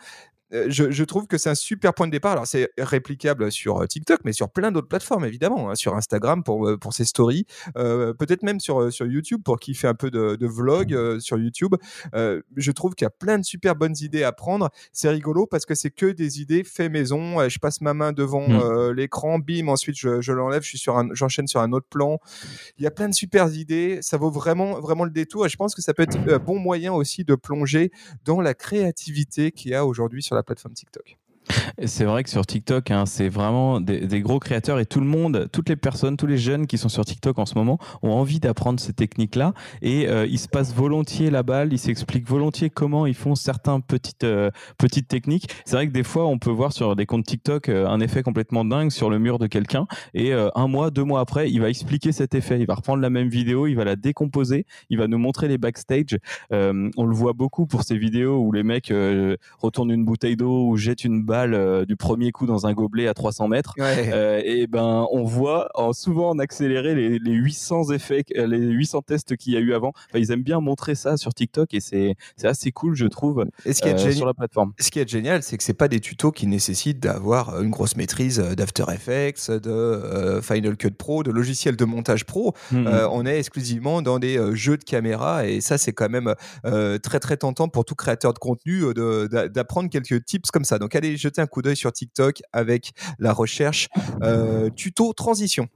je, 0.53 0.91
je, 0.91 1.05
trouve 1.05 1.27
que 1.27 1.39
c'est 1.39 1.51
un 1.51 1.55
super 1.55 1.95
point 1.95 2.07
de 2.07 2.13
départ. 2.13 2.33
Alors, 2.33 2.47
c'est 2.47 2.71
réplicable 2.79 3.51
sur 3.53 3.87
TikTok, 3.87 4.21
mais 4.25 4.33
sur 4.33 4.51
plein 4.51 4.73
d'autres 4.73 4.89
plateformes, 4.89 5.25
évidemment. 5.25 5.71
Hein, 5.71 5.75
sur 5.75 5.97
Instagram 5.97 6.43
pour, 6.43 6.79
pour 6.81 6.93
ses 6.93 7.05
stories, 7.05 7.47
euh, 7.77 8.13
peut-être 8.15 8.43
même 8.43 8.61
sur, 8.61 8.93
sur 8.93 9.07
YouTube 9.07 9.43
pour 9.45 9.59
qui 9.59 9.75
fait 9.75 9.89
un 9.89 9.95
peu 9.95 10.11
de, 10.11 10.37
de 10.37 10.47
vlog 10.47 10.93
euh, 10.93 11.19
sur 11.21 11.39
YouTube. 11.39 11.75
Euh, 12.15 12.41
je 12.57 12.71
trouve 12.73 12.95
qu'il 12.95 13.05
y 13.05 13.07
a 13.07 13.11
plein 13.11 13.39
de 13.39 13.45
super 13.45 13.77
bonnes 13.77 13.97
idées 14.01 14.23
à 14.23 14.33
prendre. 14.33 14.71
C'est 14.93 15.09
rigolo 15.09 15.47
parce 15.47 15.67
que 15.67 15.75
c'est 15.75 15.91
que 15.91 16.07
des 16.07 16.41
idées 16.41 16.65
fait 16.65 16.89
maison. 16.89 17.49
Je 17.49 17.59
passe 17.59 17.81
ma 17.81 17.95
main 17.95 18.13
devant 18.13 18.49
mmh. 18.49 18.91
l'écran, 18.93 19.39
bim, 19.39 19.69
ensuite 19.69 19.97
je, 19.97 20.21
je 20.21 20.33
l'enlève, 20.33 20.63
je 20.63 20.69
suis 20.69 20.79
sur 20.79 21.03
j'enchaîne 21.13 21.47
sur 21.47 21.61
un 21.61 21.73
autre 21.73 21.87
plan. 21.89 22.19
Il 22.79 22.85
y 22.85 22.87
a 22.87 22.91
plein 22.91 23.09
de 23.09 23.15
super 23.15 23.53
idées. 23.53 23.99
Ça 24.03 24.17
vaut 24.17 24.31
vraiment, 24.31 24.81
vraiment 24.81 25.05
le 25.05 25.11
détour. 25.11 25.47
Et 25.47 25.49
je 25.49 25.57
pense 25.57 25.75
que 25.75 25.83
ça 25.83 25.95
peut 25.95 26.03
être 26.03 26.17
un 26.17 26.39
bon 26.39 26.59
moyen 26.59 26.93
aussi 26.93 27.25
de 27.25 27.35
plonger 27.35 27.91
dans 28.25 28.41
la 28.41 28.55
créativité 28.55 29.53
qu'il 29.53 29.71
y 29.71 29.75
a 29.75 29.87
aujourd'hui 29.87 30.23
sur 30.23 30.35
la 30.35 30.40
plateforme 30.43 30.75
TikTok. 30.75 31.07
C'est 31.85 32.05
vrai 32.05 32.23
que 32.25 32.31
sur 32.31 32.47
TikTok, 32.47 32.91
hein, 32.91 33.07
c'est 33.07 33.29
vraiment 33.29 33.81
des, 33.81 34.21
gros 34.21 34.39
créateurs 34.39 34.79
et 34.79 34.87
tout 34.87 35.01
le 35.01 35.07
monde, 35.07 35.49
toutes 35.53 35.69
les 35.69 35.77
personnes, 35.77 36.17
tous 36.17 36.27
les 36.27 36.39
jeunes 36.39 36.67
qui 36.67 36.79
sont 36.79 36.89
sur 36.89 37.05
TikTok 37.05 37.39
en 37.39 37.47
ce 37.47 37.55
moment 37.55 37.79
ont 38.03 38.13
envie 38.13 38.41
d'apprendre 38.41 38.81
ces 38.81 38.93
techniques-là 38.93 39.55
et 39.83 40.09
euh, 40.09 40.27
ils 40.27 40.39
se 40.39 40.49
passent 40.49 40.75
volontiers 40.75 41.31
la 41.31 41.43
balle, 41.43 41.73
ils 41.73 41.79
s'expliquent 41.79 42.29
volontiers 42.29 42.71
comment 42.71 43.07
ils 43.07 43.15
font 43.15 43.35
certaines 43.35 43.83
petites 43.83 44.25
euh, 44.25 44.51
petites 44.79 45.09
techniques. 45.09 45.49
C'est 45.65 45.77
vrai 45.77 45.87
que 45.87 45.93
des 45.93 46.03
fois, 46.03 46.27
on 46.27 46.39
peut 46.39 46.51
voir 46.51 46.73
sur 46.73 46.97
des 46.97 47.07
comptes 47.07 47.27
TikTok 47.27 47.69
euh, 47.69 47.87
un 47.87 48.01
effet 48.01 48.23
complètement 48.23 48.65
dingue 48.65 48.91
sur 48.91 49.11
le 49.11 49.19
mur 49.19 49.39
de 49.39 49.47
quelqu'un 49.47 49.87
et 50.15 50.33
euh, 50.33 50.49
un 50.55 50.69
mois, 50.69 50.91
deux 50.91 51.05
mois 51.05 51.21
après, 51.21 51.51
il 51.51 51.61
va 51.61 51.69
expliquer 51.69 52.13
cet 52.13 52.35
effet. 52.35 52.59
Il 52.61 52.67
va 52.67 52.75
reprendre 52.75 53.03
la 53.03 53.11
même 53.11 53.29
vidéo, 53.29 53.67
il 53.67 53.75
va 53.75 53.85
la 53.85 53.97
décomposer, 53.97 54.67
il 54.89 54.99
va 54.99 55.07
nous 55.07 55.19
montrer 55.19 55.49
les 55.49 55.59
backstage. 55.59 56.19
On 56.51 57.05
le 57.05 57.15
voit 57.15 57.33
beaucoup 57.33 57.67
pour 57.67 57.83
ces 57.83 57.97
vidéos 57.97 58.39
où 58.39 58.53
les 58.53 58.63
mecs 58.63 58.93
retournent 59.59 59.91
une 59.91 60.05
bouteille 60.05 60.37
d'eau 60.37 60.69
ou 60.69 60.77
jettent 60.77 61.05
une 61.05 61.23
balle 61.23 61.40
euh, 61.49 61.85
du 61.85 61.97
premier 61.97 62.33
coup 62.33 62.47
dans 62.47 62.67
un 62.67 62.73
gobelet 62.73 63.07
à 63.07 63.15
300 63.15 63.49
mètres. 63.49 63.75
Ouais. 63.79 64.11
Euh, 64.13 64.43
et 64.45 64.67
ben, 64.67 65.07
on 65.13 65.25
voit 65.25 65.69
en, 65.75 65.93
souvent 65.93 66.31
en 66.31 66.39
accéléré 66.39 66.95
les, 66.95 67.19
les 67.19 67.33
800 67.33 67.91
effets, 67.93 68.25
euh, 68.37 68.47
les 68.47 68.59
800 68.59 69.03
tests 69.03 69.37
qu'il 69.37 69.53
y 69.53 69.57
a 69.57 69.61
eu 69.61 69.73
avant. 69.73 69.93
Enfin, 70.09 70.19
ils 70.19 70.31
aiment 70.33 70.43
bien 70.43 70.61
montrer 70.61 70.95
ça 70.95 71.17
sur 71.17 71.33
TikTok 71.33 71.75
et 71.75 71.81
c'est 71.81 72.17
assez 72.43 72.73
cool, 72.73 72.95
je 72.95 73.07
trouve, 73.07 73.47
et 73.65 73.73
ce 73.73 73.83
qui 73.83 73.89
est 73.89 74.13
sur 74.13 74.27
la 74.27 74.35
plateforme. 74.35 74.73
Ce 74.79 74.91
qui 74.91 74.99
est 74.99 75.09
génial, 75.09 75.43
c'est 75.43 75.57
que 75.57 75.63
c'est 75.63 75.75
pas 75.75 75.89
des 75.89 76.01
tutos 76.01 76.33
qui 76.33 76.47
nécessitent 76.47 77.01
d'avoir 77.01 77.61
une 77.61 77.71
grosse 77.71 77.97
maîtrise 77.97 78.39
d'After 78.39 78.85
Effects, 78.93 79.51
de 79.51 80.41
Final 80.43 80.77
Cut 80.77 80.91
Pro, 80.91 81.23
de 81.23 81.31
logiciels 81.31 81.77
de 81.77 81.85
montage 81.85 82.25
pro. 82.25 82.55
Euh, 82.73 83.07
on 83.11 83.27
est 83.27 83.39
exclusivement 83.39 84.03
dans 84.03 84.19
des 84.19 84.39
jeux 84.55 84.77
de 84.77 84.85
caméra 84.85 85.47
et 85.47 85.61
ça, 85.61 85.79
c'est 85.79 85.93
quand 85.93 86.09
même 86.09 86.35
très 86.65 87.21
très 87.21 87.37
tentant 87.37 87.69
pour 87.69 87.85
tout 87.85 87.95
créateur 87.95 88.33
de 88.33 88.39
contenu 88.39 88.83
d'apprendre 88.95 89.91
quelques 89.91 90.25
tips 90.25 90.51
comme 90.51 90.65
ça. 90.65 90.79
Donc 90.79 90.95
allez 90.95 91.17
jeter 91.31 91.41
un 91.41 91.47
coup 91.47 91.63
d'œil 91.63 91.77
sur 91.77 91.93
TikTok 91.93 92.43
avec 92.53 92.93
la 93.19 93.33
recherche 93.33 93.89
tuto 94.77 95.13
transition. 95.13 95.69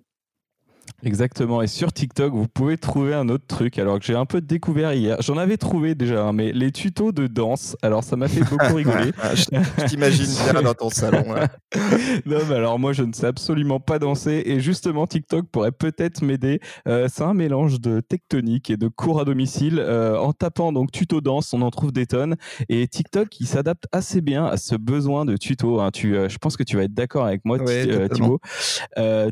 Exactement. 1.04 1.60
Et 1.60 1.66
sur 1.66 1.92
TikTok, 1.92 2.32
vous 2.32 2.48
pouvez 2.48 2.78
trouver 2.78 3.14
un 3.14 3.28
autre 3.28 3.46
truc. 3.46 3.78
Alors 3.78 3.98
que 3.98 4.04
j'ai 4.04 4.14
un 4.14 4.24
peu 4.24 4.40
découvert 4.40 4.92
hier. 4.92 5.16
J'en 5.20 5.36
avais 5.36 5.56
trouvé 5.56 5.94
déjà, 5.94 6.24
hein, 6.24 6.32
mais 6.32 6.52
les 6.52 6.72
tutos 6.72 7.12
de 7.12 7.26
danse. 7.26 7.76
Alors 7.82 8.04
ça 8.04 8.16
m'a 8.16 8.28
fait 8.28 8.42
beaucoup 8.42 8.74
rigoler. 8.74 9.12
Ah, 9.20 9.34
je 9.34 9.86
t'imagine 9.86 10.26
bien 10.52 10.62
dans 10.62 10.74
ton 10.74 10.90
salon. 10.90 11.24
non, 12.26 12.38
mais 12.48 12.54
alors 12.54 12.78
moi, 12.78 12.92
je 12.92 13.02
ne 13.02 13.12
sais 13.12 13.26
absolument 13.26 13.80
pas 13.80 13.98
danser. 13.98 14.42
Et 14.46 14.60
justement, 14.60 15.06
TikTok 15.06 15.46
pourrait 15.50 15.72
peut-être 15.72 16.22
m'aider. 16.22 16.60
Euh, 16.88 17.08
c'est 17.12 17.22
un 17.22 17.34
mélange 17.34 17.80
de 17.80 18.00
tectonique 18.00 18.70
et 18.70 18.76
de 18.76 18.88
cours 18.88 19.20
à 19.20 19.24
domicile. 19.24 19.78
Euh, 19.78 20.16
en 20.16 20.32
tapant 20.32 20.72
donc 20.72 20.90
tuto 20.90 21.20
danse, 21.20 21.52
on 21.52 21.62
en 21.62 21.70
trouve 21.70 21.92
des 21.92 22.06
tonnes. 22.06 22.36
Et 22.68 22.88
TikTok, 22.88 23.40
il 23.40 23.46
s'adapte 23.46 23.86
assez 23.92 24.20
bien 24.20 24.46
à 24.46 24.56
ce 24.56 24.74
besoin 24.74 25.24
de 25.24 25.36
tuto. 25.36 25.80
Hein. 25.80 25.90
Tu, 25.92 26.16
euh, 26.16 26.28
je 26.28 26.38
pense 26.38 26.56
que 26.56 26.62
tu 26.62 26.76
vas 26.76 26.84
être 26.84 26.94
d'accord 26.94 27.26
avec 27.26 27.44
moi, 27.44 27.58
Thibaut. 27.58 28.40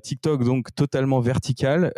TikTok, 0.03 0.45
donc 0.45 0.75
totalement 0.75 1.21
vertical 1.21 1.42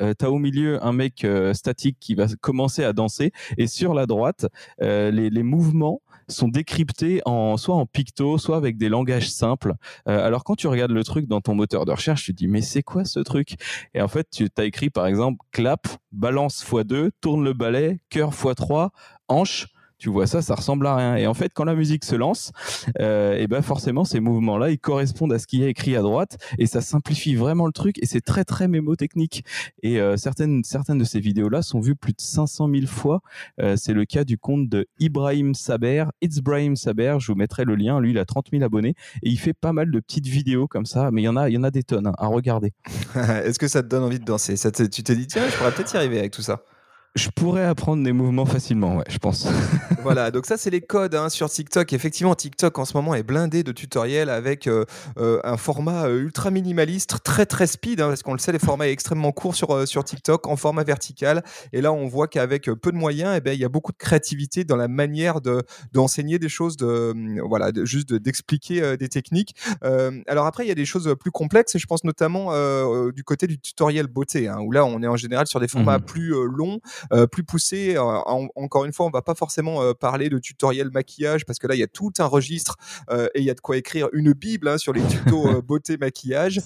euh, 0.00 0.14
tu 0.18 0.24
as 0.24 0.30
au 0.30 0.38
milieu 0.38 0.84
un 0.84 0.92
mec 0.92 1.24
euh, 1.24 1.54
statique 1.54 1.98
qui 2.00 2.14
va 2.14 2.26
commencer 2.40 2.84
à 2.84 2.92
danser 2.92 3.32
et 3.58 3.66
sur 3.66 3.94
la 3.94 4.06
droite, 4.06 4.46
euh, 4.82 5.10
les, 5.10 5.30
les, 5.30 5.42
mouvements 5.42 6.00
sont 6.28 6.48
décryptés 6.48 7.20
en 7.26 7.56
soit 7.56 7.74
en 7.74 7.86
picto, 7.86 8.38
soit 8.38 8.56
avec 8.56 8.76
des 8.76 8.88
langages 8.88 9.30
simples. 9.30 9.74
alors 10.06 10.42
quand 10.42 10.56
tu 10.56 10.66
regardes 10.68 10.92
le 10.92 11.04
truc 11.04 11.26
dans 11.28 11.42
ton 11.42 11.54
moteur 11.54 11.84
de 11.84 11.92
recherche, 11.92 12.24
tu 12.24 12.32
te 12.32 12.38
dis 12.38 12.48
mais 12.48 12.62
c'est 12.62 12.82
quoi 12.82 13.04
ce 13.04 13.20
truc? 13.20 13.56
Et 13.92 14.00
en 14.00 14.08
fait, 14.08 14.28
tu 14.30 14.48
as 14.56 14.64
écrit 14.64 14.88
par 14.88 15.06
exemple 15.06 15.44
clap, 15.52 15.86
balance 16.12 16.64
x2, 16.64 17.10
tourne 17.20 17.44
le 17.44 17.52
balai, 17.52 18.00
cœur 18.08 18.30
x3, 18.30 18.88
hanche 19.28 19.66
tu 20.04 20.10
vois 20.10 20.26
ça, 20.26 20.42
ça 20.42 20.54
ressemble 20.54 20.86
à 20.86 20.96
rien. 20.96 21.16
Et 21.16 21.26
en 21.26 21.32
fait, 21.32 21.50
quand 21.54 21.64
la 21.64 21.74
musique 21.74 22.04
se 22.04 22.14
lance, 22.14 22.52
euh, 23.00 23.38
et 23.38 23.46
ben 23.46 23.62
forcément, 23.62 24.04
ces 24.04 24.20
mouvements-là, 24.20 24.70
ils 24.70 24.78
correspondent 24.78 25.32
à 25.32 25.38
ce 25.38 25.46
qui 25.46 25.62
est 25.62 25.70
écrit 25.70 25.96
à 25.96 26.02
droite, 26.02 26.36
et 26.58 26.66
ça 26.66 26.82
simplifie 26.82 27.36
vraiment 27.36 27.64
le 27.64 27.72
truc, 27.72 27.96
et 28.02 28.04
c'est 28.04 28.20
très 28.20 28.44
très 28.44 28.68
mémotechnique. 28.68 29.46
Et 29.82 30.02
euh, 30.02 30.18
certaines 30.18 30.62
certaines 30.62 30.98
de 30.98 31.04
ces 31.04 31.20
vidéos-là 31.20 31.62
sont 31.62 31.80
vues 31.80 31.96
plus 31.96 32.12
de 32.12 32.20
500 32.20 32.68
000 32.70 32.86
fois. 32.86 33.22
Euh, 33.62 33.76
c'est 33.78 33.94
le 33.94 34.04
cas 34.04 34.24
du 34.24 34.36
compte 34.36 34.68
de 34.68 34.86
Ibrahim 34.98 35.54
Saber, 35.54 36.04
It's 36.20 36.36
Ibrahim 36.36 36.76
Saber. 36.76 37.16
Je 37.18 37.32
vous 37.32 37.38
mettrai 37.38 37.64
le 37.64 37.74
lien. 37.74 37.98
Lui, 37.98 38.10
il 38.10 38.18
a 38.18 38.26
30 38.26 38.48
000 38.52 38.62
abonnés, 38.62 38.96
et 39.22 39.30
il 39.30 39.38
fait 39.38 39.54
pas 39.54 39.72
mal 39.72 39.90
de 39.90 40.00
petites 40.00 40.26
vidéos 40.26 40.68
comme 40.68 40.84
ça. 40.84 41.10
Mais 41.12 41.22
il 41.22 41.24
y 41.24 41.28
en 41.28 41.36
a, 41.38 41.48
y 41.48 41.56
en 41.56 41.64
a 41.64 41.70
des 41.70 41.82
tonnes 41.82 42.08
hein, 42.08 42.14
à 42.18 42.26
regarder. 42.26 42.74
Est-ce 43.16 43.58
que 43.58 43.68
ça 43.68 43.82
te 43.82 43.88
donne 43.88 44.02
envie 44.02 44.20
de 44.20 44.26
danser? 44.26 44.56
Ça 44.56 44.70
Tu 44.70 45.02
t'es 45.02 45.16
dit 45.16 45.28
tiens, 45.28 45.48
je 45.48 45.56
pourrais 45.56 45.72
peut-être 45.72 45.94
y 45.94 45.96
arriver 45.96 46.18
avec 46.18 46.32
tout 46.32 46.42
ça. 46.42 46.60
Je 47.16 47.28
pourrais 47.28 47.64
apprendre 47.64 48.02
des 48.02 48.12
mouvements 48.12 48.44
facilement, 48.44 48.96
ouais, 48.96 49.04
je 49.08 49.18
pense. 49.18 49.46
voilà, 50.02 50.32
donc 50.32 50.46
ça 50.46 50.56
c'est 50.56 50.70
les 50.70 50.80
codes 50.80 51.14
hein, 51.14 51.28
sur 51.28 51.48
TikTok. 51.48 51.92
Effectivement, 51.92 52.34
TikTok 52.34 52.76
en 52.76 52.84
ce 52.84 52.96
moment 52.96 53.14
est 53.14 53.22
blindé 53.22 53.62
de 53.62 53.70
tutoriels 53.70 54.28
avec 54.28 54.66
euh, 54.66 54.84
euh, 55.18 55.38
un 55.44 55.56
format 55.56 56.08
euh, 56.08 56.22
ultra 56.22 56.50
minimaliste, 56.50 57.18
très 57.22 57.46
très 57.46 57.68
speed, 57.68 58.00
hein, 58.00 58.08
parce 58.08 58.24
qu'on 58.24 58.32
le 58.32 58.40
sait, 58.40 58.50
les 58.50 58.58
formats 58.58 58.86
sont 58.86 58.90
extrêmement 58.90 59.30
courts 59.30 59.54
sur, 59.54 59.86
sur 59.86 60.02
TikTok, 60.02 60.48
en 60.48 60.56
format 60.56 60.82
vertical. 60.82 61.44
Et 61.72 61.80
là, 61.80 61.92
on 61.92 62.08
voit 62.08 62.26
qu'avec 62.26 62.64
peu 62.64 62.90
de 62.90 62.96
moyens, 62.96 63.34
eh 63.36 63.40
ben, 63.40 63.52
il 63.52 63.60
y 63.60 63.64
a 63.64 63.68
beaucoup 63.68 63.92
de 63.92 63.96
créativité 63.96 64.64
dans 64.64 64.76
la 64.76 64.88
manière 64.88 65.40
de 65.40 65.62
d'enseigner 65.92 66.40
des 66.40 66.48
choses, 66.48 66.76
de 66.76 67.12
hum, 67.12 67.40
voilà, 67.48 67.70
juste 67.84 68.12
d'expliquer 68.12 68.96
des 68.96 69.08
techniques. 69.08 69.54
alors 70.26 70.46
après, 70.46 70.64
il 70.64 70.68
y 70.68 70.72
a 70.72 70.74
des 70.74 70.84
choses 70.84 71.14
plus 71.20 71.30
complexes, 71.30 71.76
et 71.76 71.78
je 71.78 71.86
pense 71.86 72.02
notamment 72.02 72.50
du 73.12 73.22
côté 73.22 73.46
du 73.46 73.60
tutoriel 73.60 74.08
beauté, 74.08 74.48
hein, 74.48 74.58
où 74.58 74.72
là, 74.72 74.84
on 74.84 75.00
est 75.00 75.06
en 75.06 75.16
général 75.16 75.46
sur 75.46 75.60
des 75.60 75.68
formats 75.68 75.98
mmh 75.98 76.04
plus 76.04 76.34
longs. 76.46 76.80
Euh, 77.12 77.26
plus 77.26 77.44
poussé. 77.44 77.94
Euh, 77.96 78.00
encore 78.00 78.84
une 78.84 78.92
fois, 78.92 79.06
on 79.06 79.10
va 79.10 79.22
pas 79.22 79.34
forcément 79.34 79.82
euh, 79.82 79.92
parler 79.92 80.28
de 80.28 80.38
tutoriel 80.38 80.90
maquillage 80.90 81.44
parce 81.44 81.58
que 81.58 81.66
là, 81.66 81.74
il 81.74 81.80
y 81.80 81.84
a 81.84 81.88
tout 81.88 82.12
un 82.18 82.26
registre 82.26 82.76
et 83.10 83.40
il 83.40 83.44
y 83.44 83.50
a 83.50 83.54
de 83.54 83.60
quoi 83.60 83.76
écrire 83.76 84.08
une 84.12 84.32
bible 84.32 84.68
hein, 84.68 84.78
sur 84.78 84.92
les 84.92 85.02
tutos 85.02 85.62
beauté 85.62 85.96
maquillage. 86.00 86.60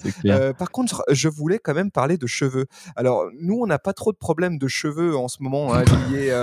par 0.57 0.71
contre, 0.71 1.03
je 1.09 1.27
voulais 1.29 1.59
quand 1.59 1.73
même 1.73 1.91
parler 1.91 2.17
de 2.17 2.27
cheveux. 2.27 2.65
Alors, 2.95 3.25
nous, 3.39 3.59
on 3.61 3.67
n'a 3.67 3.79
pas 3.79 3.93
trop 3.93 4.11
de 4.11 4.17
problèmes 4.17 4.57
de 4.57 4.67
cheveux 4.67 5.15
en 5.15 5.27
ce 5.27 5.41
moment 5.41 5.73
hein, 5.73 5.83
liés, 6.11 6.33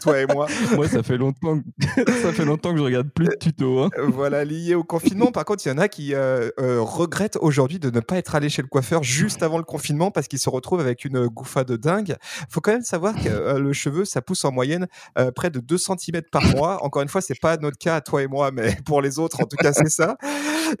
toi 0.00 0.20
et 0.20 0.26
moi. 0.26 0.46
moi, 0.74 0.88
ça 0.88 1.02
fait 1.02 1.16
longtemps, 1.16 1.60
que... 1.60 2.12
ça 2.22 2.32
fait 2.32 2.44
longtemps 2.44 2.72
que 2.72 2.78
je 2.78 2.84
regarde 2.84 3.08
plus 3.10 3.26
de 3.26 3.34
tutos. 3.34 3.84
Hein. 3.84 3.90
Voilà, 4.08 4.44
liés 4.44 4.74
au 4.74 4.84
confinement. 4.84 5.30
Par 5.32 5.44
contre, 5.44 5.66
il 5.66 5.68
y 5.68 5.72
en 5.72 5.78
a 5.78 5.88
qui 5.88 6.14
regrettent 6.14 7.38
aujourd'hui 7.40 7.78
de 7.78 7.90
ne 7.90 8.00
pas 8.00 8.16
être 8.16 8.34
allé 8.34 8.48
chez 8.48 8.62
le 8.62 8.68
coiffeur 8.68 9.02
juste 9.02 9.42
avant 9.42 9.58
le 9.58 9.64
confinement 9.64 10.10
parce 10.10 10.28
qu'ils 10.28 10.38
se 10.38 10.50
retrouvent 10.50 10.80
avec 10.80 11.04
une 11.04 11.26
gouffa 11.26 11.64
de 11.64 11.76
dingue. 11.76 12.16
Faut 12.48 12.60
quand 12.60 12.72
même 12.72 12.82
savoir 12.82 13.14
que 13.14 13.28
euh, 13.44 13.58
le 13.58 13.72
cheveu, 13.72 14.04
ça 14.04 14.22
pousse 14.22 14.44
en 14.44 14.52
moyenne 14.52 14.86
euh, 15.18 15.30
près 15.30 15.50
de 15.50 15.60
2 15.60 15.76
cm 15.78 16.22
par 16.30 16.44
mois. 16.54 16.82
Encore 16.84 17.02
une 17.02 17.08
fois, 17.08 17.20
c'est 17.20 17.38
pas 17.38 17.56
notre 17.56 17.78
cas, 17.78 18.00
toi 18.00 18.22
et 18.22 18.26
moi, 18.26 18.50
mais 18.50 18.76
pour 18.86 19.02
les 19.02 19.18
autres, 19.18 19.40
en 19.40 19.46
tout 19.46 19.56
cas, 19.56 19.72
c'est 19.72 19.90
ça. 19.90 20.16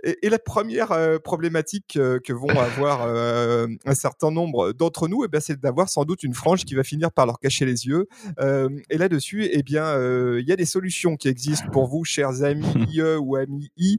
Et, 0.02 0.28
la 0.28 0.38
première 0.38 0.92
euh, 0.92 1.18
problématique 1.18 1.92
que 1.92 2.32
vont 2.32 2.48
avoir 2.48 3.02
un 3.06 3.94
certain 3.94 4.30
nombre 4.30 4.72
d'entre 4.72 5.06
nous, 5.06 5.24
eh 5.24 5.28
bien, 5.28 5.38
c'est 5.38 5.60
d'avoir 5.60 5.88
sans 5.88 6.04
doute 6.04 6.22
une 6.22 6.34
frange 6.34 6.64
qui 6.64 6.74
va 6.74 6.82
finir 6.82 7.12
par 7.12 7.26
leur 7.26 7.38
cacher 7.38 7.66
les 7.66 7.86
yeux. 7.86 8.08
et 8.90 8.98
là-dessus, 8.98 9.48
eh 9.50 9.62
bien, 9.62 9.94
il 10.38 10.44
y 10.46 10.52
a 10.52 10.56
des 10.56 10.64
solutions 10.64 11.16
qui 11.16 11.28
existent 11.28 11.68
pour 11.70 11.86
vous, 11.86 12.04
chers 12.04 12.42
amis 12.42 12.66
IE 12.92 13.02
ou 13.20 13.36
amis 13.36 13.70
I, 13.76 13.98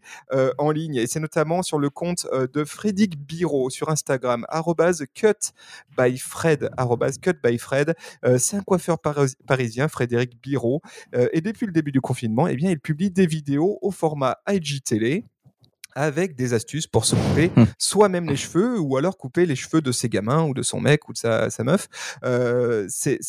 en 0.58 0.72
ligne. 0.72 0.96
Et 0.96 1.08
c'est 1.08 1.20
notamment 1.20 1.62
sur 1.62 1.80
le 1.80 1.90
compte 1.90 2.28
de 2.34 2.64
Frédéric 2.66 3.18
Biro 3.18 3.70
sur 3.70 3.90
Instagram, 3.90 4.46
cut 5.14 5.54
by 5.98 6.18
Fred, 6.18 6.70
cut 7.22 7.34
by 7.44 7.58
Fred 7.58 7.96
c'est 8.38 8.55
coiffeur 8.62 8.98
parisien, 9.00 9.88
Frédéric 9.88 10.42
Biro. 10.42 10.82
Euh, 11.16 11.28
et 11.34 11.42
depuis 11.42 11.66
le 11.66 11.72
début 11.72 11.92
du 11.92 12.02
confinement, 12.02 12.48
eh 12.48 12.56
bien, 12.56 12.72
il 12.72 12.80
publie 12.80 13.12
des 13.12 13.28
vidéos 13.28 13.80
au 13.82 13.92
format 13.92 14.38
IGTV 14.48 15.26
avec 15.96 16.36
des 16.36 16.54
astuces 16.54 16.88
pour 16.88 17.06
se 17.06 17.16
couper 17.16 17.52
mmh. 17.56 17.64
soi-même 17.78 18.30
les 18.30 18.36
cheveux 18.36 18.80
ou 18.80 18.98
alors 18.98 19.18
couper 19.18 19.46
les 19.46 19.56
cheveux 19.56 19.82
de 19.82 19.92
ses 19.92 20.10
gamins 20.10 20.44
ou 20.44 20.54
de 20.54 20.62
son 20.62 20.80
mec 20.80 21.08
ou 21.10 21.14
de 21.14 21.18
sa, 21.18 21.50
meuf. 21.64 21.88
Euh, 22.24 22.86
c'est, 22.90 23.20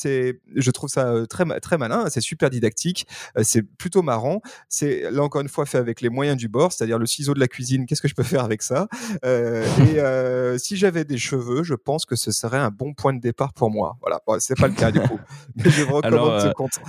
je 0.54 0.70
trouve 0.70 0.90
ça 0.90 1.08
euh, 1.08 1.26
très, 1.26 1.44
très 1.61 1.78
malin, 1.78 2.06
c'est 2.11 2.20
super 2.20 2.50
didactique, 2.50 3.06
euh, 3.38 3.42
c'est 3.44 3.62
plutôt 3.62 4.02
marrant. 4.02 4.40
C'est 4.68 5.11
là 5.11 5.23
encore 5.23 5.40
une 5.40 5.49
fois 5.49 5.64
fait 5.66 5.78
avec 5.78 6.00
les 6.00 6.08
moyens 6.08 6.37
du 6.37 6.49
bord, 6.49 6.73
c'est-à-dire 6.73 6.99
le 6.99 7.06
ciseau 7.06 7.35
de 7.35 7.40
la 7.40 7.49
cuisine. 7.49 7.87
Qu'est-ce 7.87 8.02
que 8.02 8.08
je 8.08 8.14
peux 8.14 8.23
faire 8.23 8.44
avec 8.44 8.62
ça? 8.62 8.88
Et 9.25 10.58
si 10.58 10.76
j'avais 10.76 11.04
des 11.04 11.18
cheveux, 11.18 11.62
je 11.62 11.75
pense 11.75 12.04
que 12.04 12.16
ce 12.16 12.32
serait 12.32 12.58
un 12.58 12.70
bon 12.70 12.94
point 12.94 13.12
de 13.12 13.20
départ 13.20 13.52
pour 13.52 13.70
moi. 13.70 13.96
Voilà, 14.00 14.20
c'est 14.40 14.58
pas 14.58 14.68
le 14.68 14.75
cas 14.75 14.90
du 14.90 15.00
coup, 15.00 15.18
mais 15.56 15.70
je 15.70 15.85
recommande 15.85 16.40
ce 16.40 16.52
compte 16.52 16.80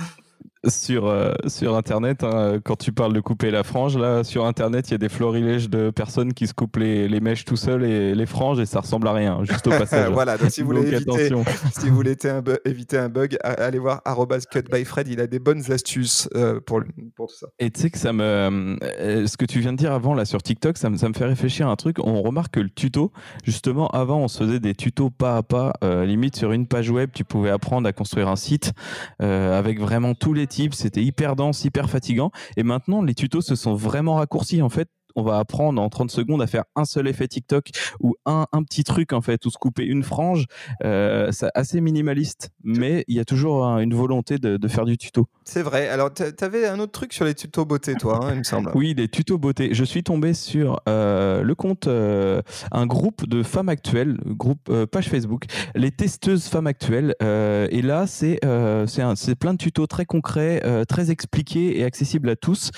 sur, 0.68 1.06
euh, 1.06 1.32
sur 1.46 1.76
Internet, 1.76 2.24
hein, 2.24 2.58
quand 2.64 2.76
tu 2.76 2.92
parles 2.92 3.12
de 3.12 3.20
couper 3.20 3.50
la 3.50 3.62
frange, 3.62 3.96
là, 3.96 4.24
sur 4.24 4.46
Internet, 4.46 4.88
il 4.88 4.92
y 4.92 4.94
a 4.94 4.98
des 4.98 5.08
florilèges 5.08 5.68
de 5.68 5.90
personnes 5.90 6.32
qui 6.34 6.46
se 6.46 6.54
coupent 6.54 6.76
les, 6.76 7.08
les 7.08 7.20
mèches 7.20 7.44
tout 7.44 7.56
seuls 7.56 7.84
et 7.84 8.14
les 8.14 8.26
franges 8.26 8.60
et 8.60 8.66
ça 8.66 8.80
ressemble 8.80 9.08
à 9.08 9.12
rien, 9.12 9.44
juste 9.44 9.66
au 9.66 9.70
passage. 9.78 10.10
voilà, 10.10 10.36
donc 10.38 10.50
si 10.50 10.62
vous 10.62 10.68
voulez, 10.68 10.94
éviter, 10.94 11.30
si 11.78 11.88
vous 11.88 11.94
voulez 11.94 12.16
éviter 12.64 12.98
un 12.98 13.08
bug, 13.08 13.36
allez 13.42 13.78
voir 13.78 14.02
@cutbyfred, 14.50 15.08
il 15.08 15.20
a 15.20 15.26
des 15.26 15.38
bonnes 15.38 15.70
astuces 15.70 16.28
euh, 16.34 16.60
pour, 16.60 16.82
pour 17.16 17.28
tout 17.28 17.36
ça. 17.36 17.46
Et 17.58 17.70
tu 17.70 17.80
sais 17.80 17.90
que 17.90 17.98
ça 17.98 18.12
me, 18.12 18.76
euh, 18.82 19.26
ce 19.26 19.36
que 19.36 19.44
tu 19.44 19.60
viens 19.60 19.72
de 19.72 19.78
dire 19.78 19.92
avant 19.92 20.14
là 20.14 20.24
sur 20.24 20.42
TikTok, 20.42 20.78
ça 20.78 20.90
me, 20.90 20.96
ça 20.96 21.08
me 21.08 21.14
fait 21.14 21.26
réfléchir 21.26 21.68
à 21.68 21.70
un 21.70 21.76
truc. 21.76 21.98
On 22.00 22.22
remarque 22.22 22.54
que 22.54 22.60
le 22.60 22.70
tuto, 22.70 23.12
justement, 23.44 23.88
avant, 23.88 24.18
on 24.18 24.28
se 24.28 24.38
faisait 24.38 24.60
des 24.60 24.74
tutos 24.74 25.10
pas 25.10 25.36
à 25.36 25.42
pas, 25.42 25.72
limite 25.82 26.36
sur 26.36 26.52
une 26.52 26.66
page 26.66 26.90
web, 26.90 27.10
tu 27.12 27.24
pouvais 27.24 27.50
apprendre 27.50 27.88
à 27.88 27.92
construire 27.92 28.28
un 28.28 28.36
site 28.36 28.72
avec 29.18 29.80
vraiment 29.80 30.14
tous 30.14 30.32
les 30.32 30.46
c'était 30.72 31.02
hyper 31.02 31.36
dense, 31.36 31.64
hyper 31.64 31.88
fatigant. 31.88 32.30
Et 32.56 32.62
maintenant, 32.62 33.02
les 33.02 33.14
tutos 33.14 33.40
se 33.42 33.54
sont 33.54 33.74
vraiment 33.74 34.16
raccourcis. 34.16 34.62
En 34.62 34.68
fait, 34.68 34.88
on 35.18 35.22
va 35.22 35.38
apprendre 35.38 35.82
en 35.82 35.88
30 35.88 36.10
secondes 36.10 36.40
à 36.40 36.46
faire 36.46 36.64
un 36.76 36.84
seul 36.84 37.08
effet 37.08 37.26
TikTok 37.26 37.70
ou 38.00 38.14
un, 38.24 38.46
un 38.52 38.62
petit 38.62 38.84
truc 38.84 39.12
en 39.12 39.20
fait, 39.20 39.44
ou 39.46 39.50
se 39.50 39.58
couper 39.58 39.84
une 39.84 40.02
frange. 40.02 40.46
Euh, 40.84 41.30
c'est 41.32 41.50
assez 41.54 41.80
minimaliste, 41.80 42.50
mais 42.62 43.04
il 43.08 43.16
y 43.16 43.20
a 43.20 43.24
toujours 43.24 43.64
une 43.78 43.94
volonté 43.94 44.38
de, 44.38 44.68
faire 44.68 44.84
du 44.84 44.96
tuto. 44.96 45.26
C'est 45.44 45.62
vrai. 45.62 45.88
Alors, 45.88 46.12
tu 46.12 46.22
avais 46.40 46.66
un 46.66 46.78
autre 46.78 46.92
truc 46.92 47.12
sur 47.12 47.24
les 47.24 47.34
tutos 47.34 47.64
beauté, 47.64 47.94
toi, 47.94 48.20
hein, 48.22 48.30
il 48.32 48.38
me 48.38 48.44
semble. 48.44 48.70
Oui, 48.74 48.94
les 48.96 49.08
tutos 49.08 49.38
beauté. 49.38 49.70
Je 49.72 49.84
suis 49.84 50.02
tombé 50.02 50.34
sur 50.34 50.80
euh, 50.88 51.42
le 51.42 51.54
compte, 51.54 51.86
euh, 51.86 52.42
un 52.70 52.86
groupe 52.86 53.26
de 53.26 53.42
femmes 53.42 53.68
actuelles, 53.68 54.18
groupe 54.26 54.70
page 54.86 55.08
Facebook, 55.08 55.44
les 55.74 55.90
testeuses 55.90 56.46
femmes 56.46 56.66
actuelles. 56.66 57.14
et 57.20 57.82
là, 57.82 58.06
c'est 58.06 58.38
c'est 58.86 59.34
plein 59.34 59.54
de 59.54 59.58
tutos 59.58 59.86
très 59.86 60.04
concrets, 60.04 60.62
très 60.86 61.10
expliqués 61.10 61.80
et 61.80 61.84
accessibles 61.84 62.28
à 62.28 62.36
tous 62.36 62.70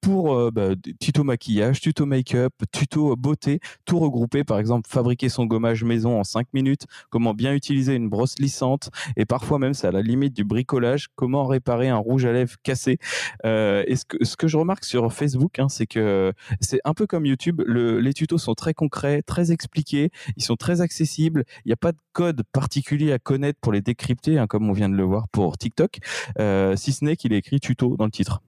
pour 0.00 0.52
bah, 0.52 0.70
tuto 1.00 1.24
maquillage 1.24 1.53
tuto 1.80 2.06
make-up, 2.06 2.52
tuto 2.72 3.14
beauté, 3.16 3.60
tout 3.84 3.98
regroupé. 3.98 4.44
Par 4.44 4.58
exemple, 4.58 4.88
fabriquer 4.88 5.28
son 5.28 5.46
gommage 5.46 5.84
maison 5.84 6.18
en 6.18 6.24
5 6.24 6.48
minutes, 6.52 6.86
comment 7.10 7.34
bien 7.34 7.54
utiliser 7.54 7.94
une 7.94 8.08
brosse 8.08 8.38
lissante, 8.38 8.90
et 9.16 9.24
parfois 9.24 9.58
même, 9.58 9.74
c'est 9.74 9.86
à 9.86 9.92
la 9.92 10.02
limite 10.02 10.34
du 10.34 10.44
bricolage, 10.44 11.08
comment 11.14 11.46
réparer 11.46 11.88
un 11.88 11.96
rouge 11.96 12.24
à 12.24 12.32
lèvres 12.32 12.56
cassé. 12.62 12.98
Euh, 13.44 13.84
et 13.86 13.96
ce 13.96 14.36
que, 14.36 14.48
je 14.48 14.56
remarque 14.56 14.84
sur 14.84 15.12
Facebook, 15.12 15.58
hein, 15.58 15.68
c'est 15.68 15.86
que 15.86 16.32
c'est 16.60 16.80
un 16.84 16.94
peu 16.94 17.06
comme 17.06 17.26
YouTube, 17.26 17.62
les 17.66 18.14
tutos 18.14 18.38
sont 18.38 18.54
très 18.54 18.74
concrets, 18.74 19.22
très 19.22 19.52
expliqués, 19.52 20.10
ils 20.36 20.44
sont 20.44 20.56
très 20.56 20.80
accessibles, 20.80 21.44
il 21.64 21.68
n'y 21.68 21.72
a 21.72 21.76
pas 21.76 21.92
de 21.92 21.98
code 22.12 22.42
particulier 22.52 23.12
à 23.12 23.18
connaître 23.18 23.58
pour 23.60 23.72
les 23.72 23.80
décrypter, 23.80 24.38
hein, 24.38 24.46
comme 24.46 24.68
on 24.68 24.72
vient 24.72 24.88
de 24.88 24.96
le 24.96 25.04
voir 25.04 25.28
pour 25.28 25.56
TikTok, 25.58 25.98
euh, 26.38 26.76
si 26.76 26.92
ce 26.92 27.04
n'est 27.04 27.16
qu'il 27.16 27.32
est 27.32 27.38
écrit 27.38 27.60
tuto 27.60 27.96
dans 27.96 28.04
le 28.04 28.10
titre. 28.10 28.42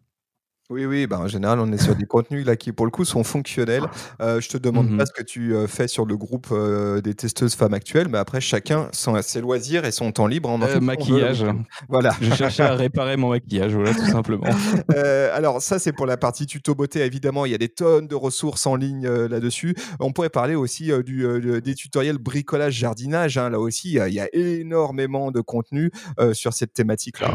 Oui, 0.68 0.85
oui, 0.85 1.06
bah, 1.06 1.20
en 1.20 1.28
général, 1.28 1.61
on 1.61 1.70
est 1.73 1.78
sur 1.80 1.94
des 1.94 2.06
contenus 2.06 2.44
là 2.44 2.56
qui, 2.56 2.73
pour 2.73 2.87
le 2.87 2.90
coup, 2.90 3.04
sont 3.04 3.23
fonctionnels. 3.23 3.85
Euh, 4.20 4.40
je 4.40 4.49
te 4.49 4.58
demande 4.58 4.90
Mmh 4.90 4.96
pas 4.99 5.06
ce 5.06 5.12
que 5.12 5.23
tu 5.23 5.54
euh, 5.54 5.68
fais 5.68 5.87
sur 5.87 6.06
le 6.06 6.16
groupe 6.16 6.49
euh, 6.50 7.00
des 7.00 7.14
testeuses 7.14 7.54
femmes 7.54 7.75
actuelles, 7.75 8.08
mais 8.08 8.18
après, 8.18 8.40
chacun 8.40 8.88
son, 8.92 9.20
ses 9.23 9.40
loisirs 9.40 9.85
et 9.85 9.92
son 9.92 10.11
temps 10.11 10.26
libre. 10.26 10.49
En 10.50 10.58
fait 10.58 10.76
Euh, 10.76 10.80
maquillage. 10.80 11.44
Voilà. 11.88 12.16
Je 12.20 12.35
cherchais 12.35 12.64
à 12.64 12.75
réparer 12.75 13.16
mon 13.16 13.30
maquillage, 13.30 13.75
voilà, 13.75 13.94
tout 13.94 14.06
simplement. 14.06 14.46
Euh, 14.94 15.30
alors 15.37 15.61
ça 15.62 15.78
c'est 15.78 15.92
pour 15.92 16.06
la 16.06 16.16
partie 16.16 16.46
tuto 16.46 16.75
beauté 16.75 17.00
évidemment 17.00 17.44
il 17.44 17.52
y 17.52 17.54
a 17.54 17.58
des 17.58 17.68
tonnes 17.68 18.06
de 18.06 18.14
ressources 18.14 18.66
en 18.66 18.76
ligne 18.76 19.06
euh, 19.06 19.28
là-dessus 19.28 19.75
on 20.00 20.12
pourrait 20.12 20.28
parler 20.30 20.54
aussi 20.54 20.90
euh, 20.92 21.02
du, 21.02 21.25
euh, 21.26 21.40
de- 21.40 21.58
des 21.61 21.75
tutoriels 21.75 22.18
bricolage 22.18 22.75
jardinage 22.75 23.37
hein. 23.37 23.50
là 23.50 23.58
aussi 23.58 23.88
il 23.94 24.12
y 24.14 24.20
a- 24.20 24.25
a 24.25 24.28
énormément 24.32 25.30
de 25.32 25.40
contenu 25.40 25.90
euh, 26.20 26.35
sur 26.35 26.52
cette 26.52 26.73
thématique 26.73 27.20
là 27.20 27.32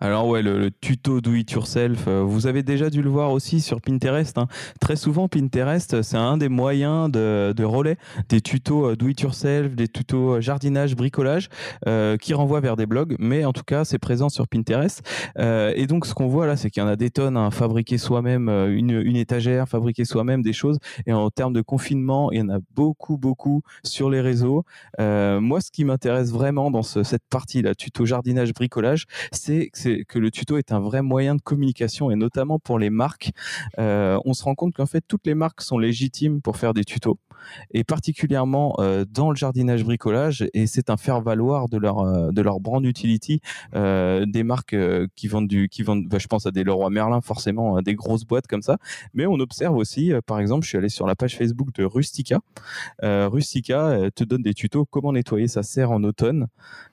Alors 0.00 0.26
ouais, 0.28 0.42
le, 0.42 0.70
tuto 0.70 1.20
do 1.20 1.34
it 1.34 1.50
yourself, 1.52 2.04
euh, 2.08 2.22
vous 2.22 2.46
avez 2.46 2.62
déjà 2.62 2.90
dû 2.90 3.02
le 3.02 3.10
voir 3.10 3.32
aussi 3.32 3.60
sur 3.60 3.80
Pinterest. 3.80 4.36
hein. 4.38 4.46
Très 4.80 4.96
souvent, 4.96 5.28
Pinterest, 5.28 6.02
c'est 6.02 6.16
un 6.16 6.36
des 6.36 6.48
moyens 6.48 7.10
de, 7.10 7.52
de 7.56 7.64
relais 7.64 7.96
des 8.28 8.40
tutos 8.40 8.90
euh, 8.90 8.96
do 8.96 9.08
it 9.08 9.20
yourself, 9.20 9.74
des 9.74 9.88
tutos 9.88 10.34
euh, 10.36 10.40
jardinage, 10.40 10.96
bricolage, 10.96 11.48
euh, 11.86 12.16
qui 12.16 12.34
renvoient 12.34 12.60
vers 12.60 12.76
des 12.76 12.86
blogs. 12.86 13.16
Mais 13.18 13.44
en 13.44 13.52
tout 13.52 13.64
cas, 13.64 13.84
c'est 13.84 13.98
présent 13.98 14.28
sur 14.28 14.48
Pinterest. 14.48 15.02
Euh, 15.38 15.72
et 15.76 15.86
donc, 15.86 16.06
ce 16.06 16.14
qu'on 16.14 16.26
voit 16.28 16.46
là, 16.46 16.56
c'est 16.56 16.70
qu'il 16.70 16.82
y 16.82 16.86
en 16.86 16.88
a 16.88 16.96
des 16.96 17.10
tonnes, 17.10 17.36
hein, 17.36 17.50
fabriquer 17.50 17.98
soi-même 17.98 18.48
euh, 18.48 18.74
une, 18.76 19.16
étagère, 19.16 19.68
fabriquer 19.68 20.04
soi-même 20.04 20.42
des 20.42 20.52
choses. 20.52 20.78
Et 21.06 21.12
en 21.12 21.30
termes 21.30 21.52
de 21.52 21.62
confinement, 21.62 22.30
il 22.32 22.38
y 22.38 22.42
en 22.42 22.48
a 22.48 22.58
beaucoup, 22.74 23.16
beaucoup 23.16 23.62
sur 23.84 24.10
les 24.10 24.20
réseaux. 24.20 24.64
Euh, 25.00 25.40
moi, 25.40 25.60
ce 25.60 25.70
qui 25.70 25.84
m'intéresse 25.84 26.30
vraiment 26.32 26.70
dans 26.70 26.82
ce- 26.82 27.02
cette 27.02 27.22
partie 27.30 27.62
là, 27.62 27.74
tuto 27.74 28.04
jardinage, 28.04 28.52
bricolage, 28.52 29.06
c'est 29.32 29.70
que, 29.76 29.82
c'est- 29.82 30.04
que 30.08 30.18
le 30.18 30.30
tuto 30.30 30.56
est 30.56 30.72
un 30.72 30.80
vrai 30.80 31.02
moyen 31.02 31.34
de 31.34 31.42
communication 31.42 32.10
et 32.10 32.16
notamment 32.16 32.58
pour 32.58 32.78
les 32.78 32.90
marques. 32.90 33.30
Euh, 33.78 34.18
on 34.24 34.34
se 34.34 34.42
rend 34.44 34.54
compte 34.54 34.74
qu'en 34.74 34.86
fait 34.86 35.04
toutes 35.06 35.26
les 35.26 35.34
marques 35.34 35.60
sont 35.60 35.78
légitimes 35.78 36.40
pour 36.40 36.56
faire 36.56 36.74
des 36.74 36.84
tutos 36.84 37.18
et 37.72 37.84
particulièrement 37.84 38.74
euh, 38.80 39.04
dans 39.08 39.30
le 39.30 39.36
jardinage 39.36 39.84
bricolage 39.84 40.46
et 40.54 40.66
c'est 40.66 40.90
un 40.90 40.96
faire 40.96 41.20
valoir 41.20 41.68
de 41.68 41.76
leur 41.78 41.98
euh, 42.00 42.30
de 42.32 42.42
leur 42.42 42.60
brand 42.60 42.84
utility 42.84 43.40
des 43.74 44.42
marques 44.42 44.76
qui 45.16 45.28
vendent 45.28 45.46
du 45.48 45.68
qui 45.68 45.82
vendent 45.82 46.06
bah, 46.06 46.18
je 46.18 46.26
pense 46.26 46.46
à 46.46 46.50
des 46.50 46.64
Leroy 46.64 46.90
Merlin 46.90 47.20
forcément 47.20 47.76
à 47.76 47.82
des 47.82 47.94
grosses 47.94 48.24
boîtes 48.24 48.46
comme 48.46 48.62
ça 48.62 48.78
mais 49.14 49.26
on 49.26 49.34
observe 49.34 49.76
aussi 49.76 50.12
par 50.26 50.40
exemple 50.40 50.64
je 50.64 50.70
suis 50.70 50.78
allé 50.78 50.88
sur 50.88 51.06
la 51.06 51.14
page 51.14 51.36
Facebook 51.36 51.72
de 51.74 51.84
Rustica 51.84 52.38
Rustica 53.02 53.98
te 54.14 54.24
donne 54.24 54.42
des 54.42 54.54
tutos 54.54 54.86
comment 54.86 55.12
nettoyer 55.12 55.48
sa 55.48 55.62
serre 55.62 55.90
en 55.90 56.02
automne 56.04 56.46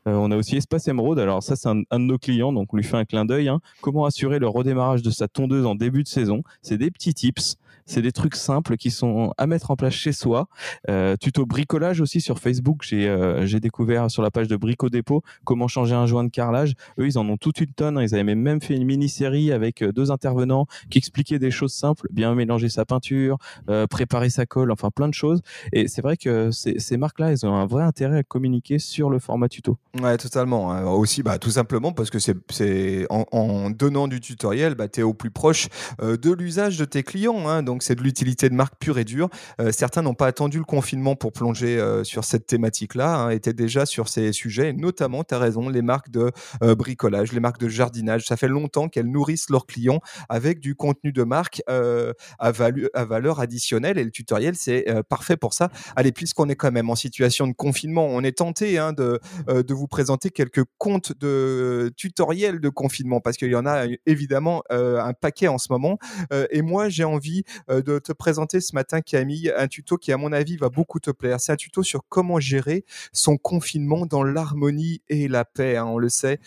on 0.05 0.31
a 0.31 0.35
aussi 0.35 0.57
Espace 0.57 0.87
Emeraude. 0.87 1.19
Alors 1.19 1.41
ça, 1.43 1.55
c'est 1.55 1.69
un, 1.69 1.81
un 1.89 1.99
de 1.99 2.05
nos 2.05 2.17
clients, 2.17 2.51
donc 2.51 2.72
on 2.73 2.77
lui 2.77 2.83
fait 2.83 2.97
un 2.97 3.05
clin 3.05 3.23
d'œil. 3.25 3.47
hein. 3.47 3.59
Comment 3.81 4.05
assurer 4.05 4.39
le 4.39 4.47
redémarrage 4.47 5.01
de 5.01 5.11
sa 5.11 5.27
tondeuse 5.27 5.65
en 5.65 5.75
début 5.75 6.03
de 6.03 6.07
saison? 6.07 6.43
C'est 6.61 6.77
des 6.77 6.91
petits 6.91 7.13
tips. 7.13 7.55
C'est 7.85 8.01
des 8.01 8.13
trucs 8.13 8.35
simples 8.35 8.77
qui 8.77 8.91
sont 8.91 9.33
à 9.37 9.45
mettre 9.45 9.69
en 9.69 9.75
place 9.75 9.93
chez 9.93 10.13
soi. 10.13 10.47
Euh, 10.89 11.17
tuto 11.17 11.45
bricolage 11.45 11.99
aussi 11.99 12.21
sur 12.21 12.39
Facebook. 12.39 12.79
J'ai 12.81 13.09
euh, 13.09 13.45
j'ai 13.45 13.59
découvert 13.59 14.09
sur 14.09 14.23
la 14.23 14.31
page 14.31 14.47
de 14.47 14.55
Brico 14.55 14.89
Dépôt 14.89 15.21
comment 15.43 15.67
changer 15.67 15.93
un 15.93 16.05
joint 16.05 16.23
de 16.23 16.29
carrelage. 16.29 16.75
Eux, 16.97 17.07
ils 17.07 17.17
en 17.19 17.27
ont 17.27 17.35
toute 17.35 17.59
une 17.59 17.73
tonne. 17.73 17.99
Ils 18.01 18.15
avaient 18.15 18.35
même 18.35 18.61
fait 18.61 18.77
une 18.77 18.85
mini-série 18.85 19.51
avec 19.51 19.81
euh, 19.81 19.91
deux 19.91 20.11
intervenants 20.11 20.65
qui 20.89 20.97
expliquaient 20.97 21.39
des 21.39 21.51
choses 21.51 21.73
simples, 21.73 22.07
bien 22.09 22.33
mélanger 22.35 22.69
sa 22.69 22.85
peinture, 22.85 23.37
préparer 23.89 24.29
sa 24.29 24.45
colle, 24.45 24.71
enfin 24.71 24.89
plein 24.89 25.09
de 25.09 25.13
choses. 25.13 25.41
Et 25.73 25.89
c'est 25.89 26.01
vrai 26.01 26.15
que 26.15 26.51
ces, 26.51 26.79
ces 26.79 26.95
marques-là, 26.95 27.31
elles 27.33 27.45
ont 27.45 27.53
un 27.53 27.65
vrai 27.65 27.83
intérêt 27.83 28.19
à 28.19 28.23
communiquer 28.23 28.79
sur 28.79 29.09
le 29.09 29.19
format 29.19 29.49
tuto. 29.49 29.77
Ouais, 30.01 30.15
totalement. 30.15 30.71
hein. 30.71 30.85
Aussi, 30.85 31.21
bah, 31.21 31.37
tout 31.37 31.51
simplement 31.51 31.91
parce 31.91 32.09
que 32.09 32.19
c'est, 32.19 32.37
c'est 32.53 33.05
en, 33.09 33.69
donnant 33.69 34.07
du 34.07 34.19
tutoriel, 34.19 34.75
bah, 34.75 34.87
tu 34.87 35.01
es 35.01 35.03
au 35.03 35.13
plus 35.13 35.31
proche 35.31 35.67
euh, 36.01 36.17
de 36.17 36.31
l'usage 36.31 36.77
de 36.77 36.85
tes 36.85 37.03
clients. 37.03 37.47
hein. 37.47 37.63
Donc, 37.63 37.83
c'est 37.83 37.95
de 37.95 38.01
l'utilité 38.01 38.49
de 38.49 38.55
marque 38.55 38.75
pure 38.79 38.97
et 38.97 39.03
dure. 39.03 39.29
Euh, 39.59 39.71
certains 39.71 40.01
n'ont 40.01 40.13
pas 40.13 40.27
attendu 40.27 40.57
le 40.57 40.63
confinement 40.63 41.15
pour 41.15 41.31
plonger 41.31 41.77
euh, 41.79 42.03
sur 42.03 42.23
cette 42.23 42.47
thématique-là, 42.47 43.15
hein, 43.15 43.29
étaient 43.29 43.53
déjà 43.53 43.85
sur 43.85 44.07
ces 44.07 44.31
sujets, 44.31 44.69
et 44.69 44.73
notamment, 44.73 45.23
tu 45.23 45.33
as 45.33 45.39
raison, 45.39 45.69
les 45.69 45.81
marques 45.81 46.09
de 46.09 46.31
bricolage, 46.61 47.31
les 47.31 47.39
marques 47.39 47.59
de 47.59 47.67
jardinage. 47.67 48.25
Ça 48.25 48.37
fait 48.37 48.47
longtemps 48.47 48.89
qu'elles 48.89 49.09
nourrissent 49.09 49.49
leurs 49.49 49.65
clients 49.65 49.99
avec 50.29 50.59
du 50.59 50.75
contenu 50.75 51.11
de 51.11 51.23
marque 51.23 51.61
à, 51.67 52.51
valeur 52.51 53.39
additionnelle, 53.39 53.97
et 53.97 54.03
le 54.03 54.11
tutoriel, 54.11 54.55
c'est 54.55 54.85
parfait 55.09 55.37
pour 55.37 55.53
ça. 55.53 55.69
Allez, 55.95 56.11
puisqu'on 56.11 56.49
est 56.49 56.55
quand 56.55 56.71
même 56.71 56.89
en 56.89 56.95
situation 56.95 57.47
de 57.47 57.53
confinement, 57.53 58.05
on 58.07 58.21
est 58.21 58.37
tenté 58.37 58.77
hein, 58.77 58.93
de, 58.93 59.19
de 59.47 59.73
vous 59.73 59.87
présenter 59.87 60.29
quelques 60.29 60.63
comptes 60.77 61.13
de 61.19 61.91
tutoriels 61.95 62.42
de 62.51 62.69
confinement 62.69 63.21
parce 63.21 63.37
qu'il 63.37 63.49
y 63.49 63.55
en 63.55 63.65
a 63.65 63.87
euh, 63.87 63.95
évidemment 64.05 64.63
euh, 64.71 64.99
un 65.01 65.13
paquet 65.13 65.47
en 65.47 65.57
ce 65.57 65.71
moment. 65.71 65.97
Euh, 66.31 66.45
et 66.51 66.61
moi, 66.61 66.89
j'ai 66.89 67.03
envie 67.03 67.43
de 67.69 67.99
te 67.99 68.11
présenter 68.11 68.59
ce 68.61 68.75
matin, 68.75 69.01
Camille, 69.01 69.51
un 69.55 69.67
tuto 69.67 69.97
qui, 69.97 70.11
à 70.11 70.17
mon 70.17 70.31
avis, 70.31 70.57
va 70.57 70.69
beaucoup 70.69 70.99
te 70.99 71.11
plaire. 71.11 71.39
C'est 71.39 71.51
un 71.51 71.55
tuto 71.55 71.83
sur 71.83 72.01
comment 72.09 72.39
gérer 72.39 72.85
son 73.11 73.37
confinement 73.37 74.05
dans 74.05 74.23
l'harmonie 74.23 75.01
et 75.09 75.27
la 75.27 75.45
paix. 75.45 75.77
hein, 75.77 75.85
on 75.85 75.97
le 75.97 76.09
sait 76.09 76.39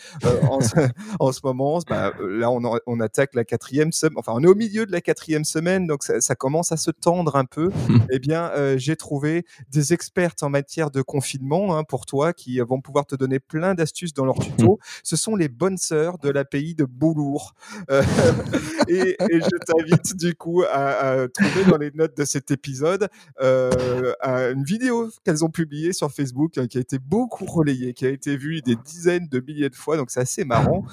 en, 0.49 0.61
ce, 0.61 0.75
en 1.19 1.31
ce 1.31 1.39
moment. 1.43 1.79
bah, 1.87 2.13
là, 2.19 2.51
on, 2.51 2.63
en- 2.63 2.77
on 2.85 2.99
attaque 2.99 3.33
la 3.33 3.43
quatrième 3.43 3.91
semaine. 3.91 4.17
Enfin, 4.17 4.33
on 4.35 4.43
est 4.43 4.47
au 4.47 4.55
milieu 4.55 4.85
de 4.85 4.91
la 4.91 5.01
quatrième 5.01 5.45
semaine, 5.45 5.87
donc 5.87 6.03
ça, 6.03 6.21
ça 6.21 6.35
commence 6.35 6.71
à 6.71 6.77
se 6.77 6.91
tendre 6.91 7.35
un 7.35 7.45
peu. 7.45 7.69
eh 8.11 8.19
bien, 8.19 8.51
j'ai 8.77 8.95
trouvé 8.95 9.45
des 9.71 9.93
expertes 9.93 10.43
en 10.43 10.49
matière 10.49 10.91
de 10.91 11.01
confinement 11.01 11.77
hein, 11.77 11.83
pour 11.83 12.05
toi 12.05 12.33
qui 12.33 12.59
vont 12.59 12.81
pouvoir 12.81 13.05
te 13.05 13.15
donner 13.15 13.39
plein 13.39 13.73
d'astuces 13.75 14.13
dans 14.13 14.25
leur 14.25 14.39
tuto. 14.39 14.79
Ce 15.03 15.15
sont 15.15 15.35
les 15.35 15.47
bonnes 15.49 15.77
sœurs 15.87 16.17
de 16.19 16.29
l'API 16.29 16.75
de 16.75 16.85
Boulour. 16.85 17.55
Euh, 17.89 18.01
et, 18.87 19.15
je 19.19 19.57
t'invite 19.65 20.15
du 20.15 20.35
coup 20.35 20.63
à, 20.69 21.27
trouver 21.33 21.65
dans 21.69 21.77
les 21.77 21.91
notes 21.91 22.17
de 22.17 22.25
cet 22.25 22.51
épisode 22.51 23.09
euh, 23.41 24.13
un- 24.21 24.51
une 24.51 24.63
vidéo 24.63 25.09
qu'elles 25.23 25.43
ont 25.45 25.49
publiée 25.49 25.93
sur 25.93 26.11
Facebook 26.11 26.57
hein, 26.57 26.67
qui 26.67 26.77
a 26.77 26.81
été 26.81 26.99
beaucoup 26.99 27.45
relayée, 27.45 27.93
qui 27.93 28.05
a 28.05 28.09
été 28.09 28.37
vue 28.37 28.61
des 28.61 28.75
dizaines 28.75 29.27
de 29.29 29.39
milliers 29.39 29.69
de 29.69 29.75
fois. 29.75 29.97
Donc 29.97 30.11
c'est 30.11 30.21
assez 30.21 30.45
marrant 30.45 30.83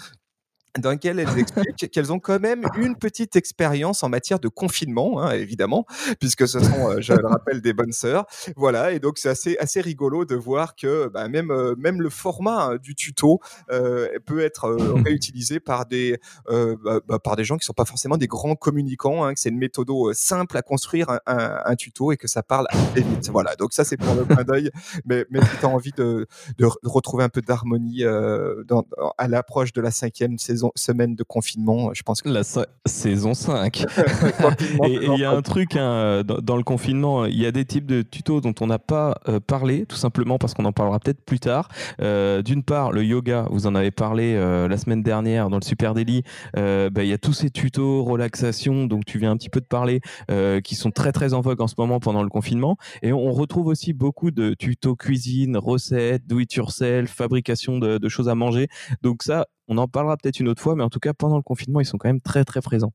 dans 0.79 0.91
lequel 0.91 1.19
elles 1.21 1.39
expliquent 1.39 1.91
qu'elles 1.93 2.13
ont 2.13 2.19
quand 2.19 2.41
même 2.41 2.65
une 2.77 2.97
petite 2.97 3.37
expérience 3.37 4.03
en 4.03 4.09
matière 4.09 4.39
de 4.41 4.49
confinement, 4.49 5.21
hein, 5.23 5.31
évidemment, 5.33 5.87
puisque 6.21 6.49
ce 6.49 6.61
sont, 6.61 6.91
euh, 6.91 7.01
je 7.01 7.13
le 7.13 7.27
rappelle, 7.27 7.61
des 7.61 7.73
bonnes 7.73 7.93
sœurs. 7.93 8.27
Voilà, 8.57 8.93
et 8.93 8.99
donc 8.99 9.19
c'est 9.19 9.29
assez, 9.29 9.57
assez 9.59 9.81
rigolo 9.81 10.25
de 10.25 10.35
voir 10.35 10.75
que 10.75 11.09
bah, 11.09 11.29
même, 11.29 11.51
euh, 11.51 11.75
même 11.79 12.01
le 12.03 12.11
format 12.11 12.65
hein, 12.73 12.77
du 12.77 12.95
tuto 12.95 13.41
euh, 13.71 14.09
peut 14.27 14.41
être 14.41 14.65
euh, 14.67 14.95
réutilisé 15.05 15.61
par 15.61 15.87
des, 15.87 16.19
euh, 16.49 16.77
bah, 16.85 17.01
bah, 17.07 17.19
par 17.19 17.37
des 17.37 17.45
gens 17.45 17.57
qui 17.57 17.65
sont 17.65 17.73
pas 17.73 17.85
forcément 17.85 18.17
des 18.17 18.27
grands 18.27 18.57
communicants, 18.57 19.25
hein, 19.25 19.35
que 19.35 19.41
c'est 19.41 19.51
une 19.51 19.59
méthode 19.59 19.85
simple 20.13 20.57
à 20.57 20.63
construire 20.63 21.11
un, 21.11 21.21
un- 21.27 21.61
un 21.67 21.77
tuto 21.77 22.11
et 22.13 22.17
que 22.17 22.27
ça 22.29 22.43
parle 22.43 22.67
assez 22.71 23.03
vite. 23.03 23.29
Voilà, 23.31 23.55
donc 23.57 23.73
ça 23.73 23.85
c'est 23.85 23.97
pour 23.97 24.15
le 24.15 24.25
clin 24.25 24.45
d'œil, 24.45 24.71
mais, 25.05 25.25
mais 25.31 25.41
si 25.43 25.57
tu 25.61 25.67
as 25.67 25.69
envie 25.69 25.93
de, 25.93 26.27
de, 26.59 26.67
re- 26.67 26.77
de 26.83 26.89
retrouver 26.89 27.23
un 27.25 27.29
peu 27.29 27.43
d'harmonie 27.43 28.05
euh, 28.05 28.65
dans- 28.65 28.87
à 29.19 29.29
l'approche 29.29 29.73
de 29.73 29.81
la 29.81 29.91
cinquième 29.91 30.39
saison, 30.39 30.63
semaine 30.77 31.14
de 31.14 31.22
confinement, 31.22 31.90
je 31.94 32.03
pense 32.03 32.22
que 32.22 32.29
La 32.29 32.42
sa- 32.44 32.66
saison 32.87 33.35
5. 33.35 33.85
confinement, 34.40 34.85
Et 34.87 34.98
il 35.14 35.18
y 35.18 35.24
a 35.24 35.31
un 35.31 35.42
truc 35.42 35.77
hein, 35.77 36.22
dans, 36.24 36.38
dans 36.38 36.57
le 36.57 36.62
confinement, 36.62 37.24
il 37.27 37.38
y 37.40 37.46
a 37.46 37.53
des 37.53 37.64
types 37.64 37.87
de 37.87 38.03
tutos 38.03 38.40
dont 38.40 38.55
on 38.61 38.66
n'a 38.66 38.79
pas 38.79 39.18
euh, 39.29 39.40
parlé, 39.40 39.87
tout 39.87 39.96
simplement 39.96 40.38
parce 40.38 40.55
qu'on 40.55 40.64
en 40.64 40.72
parlera 40.72 40.98
peut-être 41.00 41.24
plus 41.24 41.40
tard. 41.40 41.68
Euh, 42.00 42.42
D'une 42.42 42.62
part, 42.62 42.92
le 42.92 43.05
yoga, 43.05 43.46
vous 43.50 43.66
en 43.66 43.74
avez 43.74 43.90
parlé 43.90 44.35
euh, 44.35 44.68
la 44.68 44.77
semaine 44.77 45.03
dernière 45.03 45.48
dans 45.50 45.57
le 45.59 45.64
Super 45.64 45.94
Daily. 45.94 46.22
Euh, 46.57 46.90
bah, 46.90 47.05
Il 47.05 47.09
y 47.09 47.12
a 47.12 47.18
tous 47.18 47.33
ces 47.33 47.50
tutos 47.50 48.05
relaxation, 48.05 48.87
donc 48.87 49.05
tu 49.05 49.18
viens 49.18 49.31
un 49.31 49.37
petit 49.37 49.50
peu 49.50 49.61
de 49.61 49.66
parler, 49.66 50.00
euh, 50.31 50.61
qui 50.61 50.74
sont 50.74 50.90
très 50.90 51.12
très 51.12 51.35
en 51.35 51.40
vogue 51.40 51.61
en 51.61 51.68
ce 51.68 51.74
moment 51.79 52.00
pendant 52.00 52.22
le 52.22 52.29
confinement. 52.29 52.77
Et 53.03 53.12
on 53.12 53.33
retrouve 53.33 53.66
aussi 53.68 53.92
beaucoup 53.92 54.31
de 54.31 54.55
tutos 54.55 54.96
cuisine, 54.96 55.57
recettes, 55.57 56.27
do 56.27 56.38
it 56.40 56.53
yourself, 56.55 57.11
fabrication 57.11 57.79
de, 57.79 57.98
de 57.98 58.09
choses 58.09 58.29
à 58.29 58.35
manger. 58.35 58.68
Donc 59.03 59.22
ça, 59.22 59.46
on 59.68 59.79
en 59.79 59.88
parlera 59.88 60.16
peut-être 60.16 60.40
une 60.40 60.48
autre 60.48 60.62
fois, 60.62 60.74
mais 60.77 60.85
en 60.85 60.90
tout 60.90 61.00
cas 61.00 61.14
pendant 61.14 61.37
le 61.37 61.42
confinement, 61.42 61.81
ils 61.81 61.87
sont 61.87 61.98
quand 61.98 62.09
même 62.09 62.20
très 62.20 62.44
très 62.44 62.61
présents. 62.62 62.92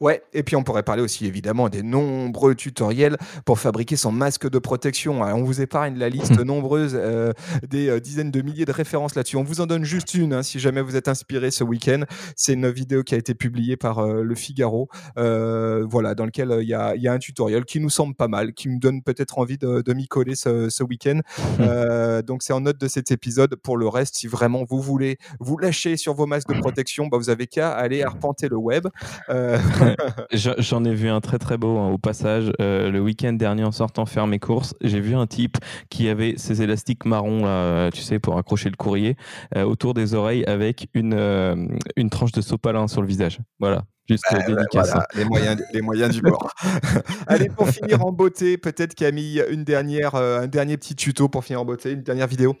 Ouais, 0.00 0.22
et 0.32 0.42
puis 0.42 0.56
on 0.56 0.64
pourrait 0.64 0.82
parler 0.82 1.02
aussi 1.02 1.26
évidemment 1.26 1.68
des 1.68 1.82
nombreux 1.82 2.54
tutoriels 2.54 3.16
pour 3.44 3.58
fabriquer 3.58 3.96
son 3.96 4.12
masque 4.12 4.48
de 4.48 4.58
protection. 4.58 5.22
Alors, 5.22 5.38
on 5.38 5.44
vous 5.44 5.60
épargne 5.60 5.98
la 5.98 6.08
liste 6.08 6.38
nombreuse 6.38 6.92
euh, 6.94 7.32
des 7.68 7.88
euh, 7.88 8.00
dizaines 8.00 8.30
de 8.30 8.42
milliers 8.42 8.64
de 8.64 8.72
références 8.72 9.14
là-dessus. 9.14 9.36
On 9.36 9.44
vous 9.44 9.60
en 9.60 9.66
donne 9.66 9.84
juste 9.84 10.14
une 10.14 10.32
hein, 10.32 10.42
si 10.42 10.58
jamais 10.58 10.82
vous 10.82 10.96
êtes 10.96 11.08
inspiré 11.08 11.50
ce 11.50 11.64
week-end. 11.64 12.02
C'est 12.36 12.54
une 12.54 12.68
vidéo 12.70 13.02
qui 13.02 13.14
a 13.14 13.18
été 13.18 13.34
publiée 13.34 13.76
par 13.76 13.98
euh, 14.00 14.22
Le 14.22 14.34
Figaro, 14.34 14.88
voilà, 15.16 16.14
dans 16.14 16.24
lequel 16.24 16.58
il 16.60 16.68
y, 16.68 16.74
a, 16.74 16.94
il 16.94 17.02
y 17.02 17.08
a 17.08 17.12
un 17.12 17.18
tutoriel 17.18 17.64
qui 17.64 17.80
nous 17.80 17.90
semble 17.90 18.14
pas 18.14 18.28
mal, 18.28 18.54
qui 18.54 18.68
me 18.68 18.78
donne 18.78 19.02
peut-être 19.02 19.38
envie 19.38 19.58
de, 19.58 19.82
de 19.82 19.92
m'y 19.92 20.06
coller 20.08 20.34
ce, 20.34 20.70
ce 20.70 20.82
week-end. 20.82 21.20
Euh, 21.60 22.22
donc 22.22 22.42
c'est 22.42 22.52
en 22.52 22.60
note 22.60 22.78
de 22.78 22.88
cet 22.88 23.10
épisode. 23.10 23.56
Pour 23.56 23.76
le 23.76 23.88
reste, 23.88 24.16
si 24.16 24.26
vraiment 24.26 24.64
vous 24.68 24.80
voulez 24.80 25.18
vous 25.40 25.58
lâcher 25.58 25.96
sur 25.96 26.14
vos 26.14 26.26
masques 26.26 26.52
de 26.52 26.60
protection, 26.60 27.06
bah, 27.06 27.18
vous 27.18 27.30
avez 27.30 27.46
qu'à 27.46 27.72
aller 27.72 28.02
arpenter 28.02 28.48
le 28.48 28.56
web. 28.56 28.86
Euh, 29.28 29.57
J'en 30.32 30.84
ai 30.84 30.94
vu 30.94 31.08
un 31.08 31.20
très 31.20 31.38
très 31.38 31.56
beau 31.58 31.78
hein, 31.78 31.88
au 31.90 31.98
passage. 31.98 32.52
Euh, 32.60 32.90
le 32.90 33.00
week-end 33.00 33.32
dernier, 33.32 33.64
en 33.64 33.72
sortant 33.72 34.06
faire 34.06 34.26
mes 34.26 34.38
courses, 34.38 34.74
j'ai 34.82 35.00
vu 35.00 35.14
un 35.14 35.26
type 35.26 35.56
qui 35.90 36.08
avait 36.08 36.34
ses 36.36 36.62
élastiques 36.62 37.04
marrons, 37.04 37.44
là, 37.44 37.90
tu 37.90 38.02
sais, 38.02 38.18
pour 38.18 38.38
accrocher 38.38 38.70
le 38.70 38.76
courrier, 38.76 39.16
euh, 39.56 39.64
autour 39.64 39.94
des 39.94 40.14
oreilles 40.14 40.44
avec 40.44 40.88
une, 40.94 41.14
euh, 41.14 41.56
une 41.96 42.10
tranche 42.10 42.32
de 42.32 42.40
sopalin 42.40 42.88
sur 42.88 43.02
le 43.02 43.08
visage. 43.08 43.38
Voilà. 43.58 43.84
Juste 44.08 44.24
Bah, 44.32 44.38
dédicace. 44.38 44.88
voilà, 44.88 45.06
les, 45.14 45.24
moyens, 45.26 45.62
les 45.74 45.82
moyens 45.82 46.14
du 46.14 46.22
bord. 46.22 46.50
Allez, 47.26 47.50
pour 47.50 47.68
finir 47.68 48.06
en 48.06 48.10
beauté, 48.10 48.56
peut-être 48.56 48.94
Camille, 48.94 49.44
une 49.50 49.64
dernière, 49.64 50.14
euh, 50.14 50.40
un 50.40 50.46
dernier 50.46 50.78
petit 50.78 50.96
tuto 50.96 51.28
pour 51.28 51.44
finir 51.44 51.60
en 51.60 51.66
beauté, 51.66 51.92
une 51.92 52.02
dernière 52.02 52.26
vidéo. 52.26 52.56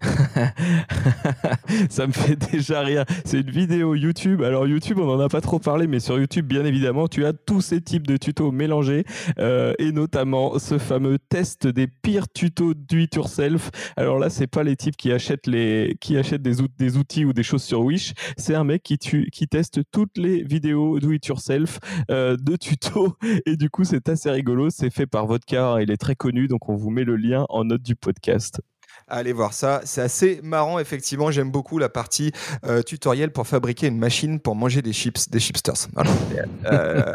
ça 1.90 2.06
me 2.06 2.12
fait 2.12 2.36
déjà 2.52 2.80
rire. 2.80 3.04
C'est 3.24 3.40
une 3.40 3.50
vidéo 3.50 3.94
YouTube. 3.94 4.42
Alors 4.42 4.66
YouTube, 4.66 4.98
on 4.98 5.06
n'en 5.06 5.20
a 5.20 5.28
pas 5.28 5.40
trop 5.40 5.58
parlé, 5.58 5.86
mais 5.86 6.00
sur 6.00 6.18
YouTube, 6.18 6.46
bien 6.46 6.64
évidemment, 6.64 7.08
tu 7.08 7.24
as 7.24 7.32
tous 7.32 7.60
ces 7.60 7.80
types 7.80 8.06
de 8.06 8.16
tutos 8.16 8.52
mélangés, 8.52 9.04
euh, 9.38 9.74
et 9.78 9.92
notamment 9.92 10.58
ce 10.58 10.78
fameux 10.78 11.18
test 11.18 11.66
des 11.66 11.86
pires 11.86 12.28
tutos 12.32 12.74
do 12.74 12.96
it 12.98 13.14
yourself. 13.14 13.70
Alors 13.96 14.18
là, 14.18 14.30
c'est 14.30 14.46
pas 14.46 14.62
les 14.62 14.76
types 14.76 14.96
qui 14.96 15.12
achètent 15.12 15.46
les, 15.46 15.96
qui 16.00 16.16
achètent 16.16 16.42
des, 16.42 16.60
out- 16.60 16.70
des 16.78 16.96
outils 16.96 17.24
ou 17.24 17.32
des 17.32 17.42
choses 17.42 17.62
sur 17.62 17.80
Wish. 17.82 18.12
C'est 18.36 18.54
un 18.54 18.64
mec 18.64 18.82
qui, 18.82 18.98
tu- 18.98 19.28
qui 19.30 19.48
teste 19.48 19.80
toutes 19.90 20.16
les 20.16 20.42
vidéos 20.42 20.98
do 21.00 21.12
it 21.12 21.26
yourself 21.26 21.78
euh, 22.10 22.36
de 22.40 22.56
tutos, 22.56 23.16
et 23.46 23.56
du 23.56 23.70
coup, 23.70 23.84
c'est 23.84 24.08
assez 24.08 24.30
rigolo. 24.30 24.70
C'est 24.70 24.90
fait 24.90 25.06
par 25.06 25.26
Vodka. 25.26 25.76
Il 25.80 25.90
est 25.90 25.96
très 25.96 26.14
connu, 26.16 26.48
donc 26.48 26.68
on 26.68 26.76
vous 26.76 26.90
met 26.90 27.04
le 27.04 27.16
lien 27.16 27.46
en 27.48 27.64
note 27.64 27.82
du 27.82 27.96
podcast. 27.96 28.60
Allez 29.14 29.34
voir 29.34 29.52
ça, 29.52 29.82
c'est 29.84 30.00
assez 30.00 30.40
marrant 30.42 30.78
effectivement. 30.78 31.30
J'aime 31.30 31.50
beaucoup 31.50 31.76
la 31.76 31.90
partie 31.90 32.32
euh, 32.64 32.80
tutoriel 32.80 33.30
pour 33.30 33.46
fabriquer 33.46 33.88
une 33.88 33.98
machine 33.98 34.40
pour 34.40 34.56
manger 34.56 34.80
des 34.80 34.94
chips, 34.94 35.28
des 35.28 35.38
chipsters. 35.38 35.88
Voilà, 35.92 36.10
Euh, 36.64 37.12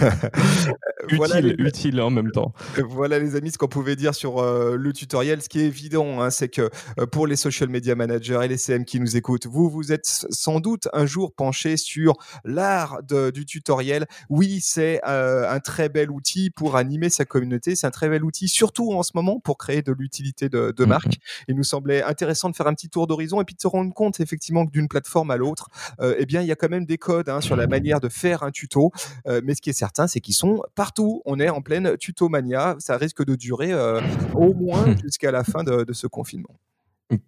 voilà, 1.16 1.38
Utile, 1.40 1.56
les, 1.58 1.64
utile 1.68 2.00
en 2.00 2.10
même 2.10 2.30
temps. 2.30 2.52
voilà, 2.88 3.18
les 3.18 3.36
amis 3.36 3.50
ce 3.50 3.58
qu'on 3.58 3.68
pouvait 3.68 3.96
dire 3.96 4.14
sur 4.14 4.38
euh, 4.38 4.76
le 4.76 4.92
tutoriel. 4.92 5.42
Ce 5.42 5.48
qui 5.48 5.60
est 5.60 5.66
évident, 5.66 6.20
hein, 6.20 6.30
c'est 6.30 6.48
que 6.48 6.70
euh, 7.00 7.06
pour 7.06 7.26
les 7.26 7.36
social 7.36 7.68
media 7.68 7.94
managers 7.94 8.40
et 8.44 8.48
les 8.48 8.56
CM 8.58 8.84
qui 8.84 9.00
nous 9.00 9.16
écoutent, 9.16 9.46
vous 9.46 9.68
vous 9.68 9.92
êtes 9.92 10.06
sans 10.30 10.60
doute 10.60 10.88
un 10.92 11.06
jour 11.06 11.32
penché 11.34 11.76
sur 11.76 12.14
l'art 12.44 12.98
du 13.34 13.44
tutoriel. 13.46 14.06
Oui, 14.30 14.60
c'est 14.62 15.00
euh, 15.08 15.50
un 15.50 15.60
très 15.60 15.88
bel 15.88 16.10
outil 16.10 16.50
pour 16.50 16.76
animer 16.76 17.10
sa 17.10 17.24
communauté. 17.24 17.74
C'est 17.76 17.86
un 17.86 17.90
très 17.90 18.08
bel 18.08 18.24
outil, 18.24 18.48
surtout 18.48 18.92
en 18.92 19.02
ce 19.02 19.12
moment, 19.14 19.40
pour 19.40 19.58
créer 19.58 19.82
de 19.82 19.92
l'utilité 19.92 20.48
de, 20.48 20.72
de 20.76 20.82
Mhm. 20.84 20.88
marque. 20.88 21.15
Il 21.48 21.56
nous 21.56 21.64
semblait 21.64 22.02
intéressant 22.02 22.50
de 22.50 22.56
faire 22.56 22.66
un 22.66 22.74
petit 22.74 22.88
tour 22.88 23.06
d'horizon 23.06 23.40
et 23.40 23.44
puis 23.44 23.54
de 23.54 23.60
se 23.60 23.66
rendre 23.66 23.92
compte 23.92 24.20
effectivement 24.20 24.66
que 24.66 24.70
d'une 24.70 24.88
plateforme 24.88 25.30
à 25.30 25.36
l'autre, 25.36 25.68
euh, 26.00 26.14
eh 26.18 26.26
bien, 26.26 26.42
il 26.42 26.46
y 26.46 26.52
a 26.52 26.56
quand 26.56 26.68
même 26.68 26.86
des 26.86 26.98
codes 26.98 27.28
hein, 27.28 27.40
sur 27.40 27.56
la 27.56 27.66
manière 27.66 28.00
de 28.00 28.08
faire 28.08 28.42
un 28.42 28.50
tuto. 28.50 28.92
Euh, 29.26 29.40
mais 29.44 29.54
ce 29.54 29.62
qui 29.62 29.70
est 29.70 29.74
certain, 29.74 30.06
c'est 30.06 30.20
qu'ils 30.20 30.34
sont 30.34 30.62
partout. 30.74 31.22
On 31.24 31.40
est 31.40 31.48
en 31.48 31.62
pleine 31.62 31.96
tutomania. 31.96 32.76
Ça 32.78 32.96
risque 32.96 33.24
de 33.24 33.34
durer 33.34 33.72
euh, 33.72 34.00
au 34.34 34.54
moins 34.54 34.94
jusqu'à 35.02 35.30
la 35.30 35.44
fin 35.44 35.64
de, 35.64 35.84
de 35.84 35.92
ce 35.92 36.06
confinement. 36.06 36.56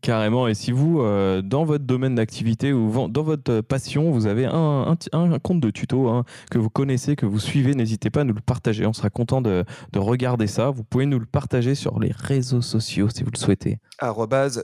Carrément. 0.00 0.48
Et 0.48 0.54
si 0.54 0.72
vous, 0.72 1.00
euh, 1.00 1.40
dans 1.40 1.64
votre 1.64 1.84
domaine 1.84 2.16
d'activité 2.16 2.72
ou 2.72 3.08
dans 3.08 3.22
votre 3.22 3.60
passion, 3.60 4.10
vous 4.10 4.26
avez 4.26 4.44
un, 4.44 4.96
compte 5.44 5.60
de 5.60 5.70
tuto 5.70 6.08
hein, 6.08 6.24
que 6.50 6.58
vous 6.58 6.68
connaissez, 6.68 7.14
que 7.14 7.26
vous 7.26 7.38
suivez, 7.38 7.74
n'hésitez 7.74 8.10
pas 8.10 8.22
à 8.22 8.24
nous 8.24 8.34
le 8.34 8.40
partager. 8.40 8.86
On 8.86 8.92
sera 8.92 9.08
content 9.08 9.40
de, 9.40 9.64
de 9.92 9.98
regarder 10.00 10.48
ça. 10.48 10.70
Vous 10.70 10.82
pouvez 10.82 11.06
nous 11.06 11.20
le 11.20 11.26
partager 11.26 11.76
sur 11.76 12.00
les 12.00 12.10
réseaux 12.10 12.60
sociaux 12.60 13.08
si 13.08 13.22
vous 13.22 13.30
le 13.32 13.38
souhaitez. 13.38 13.78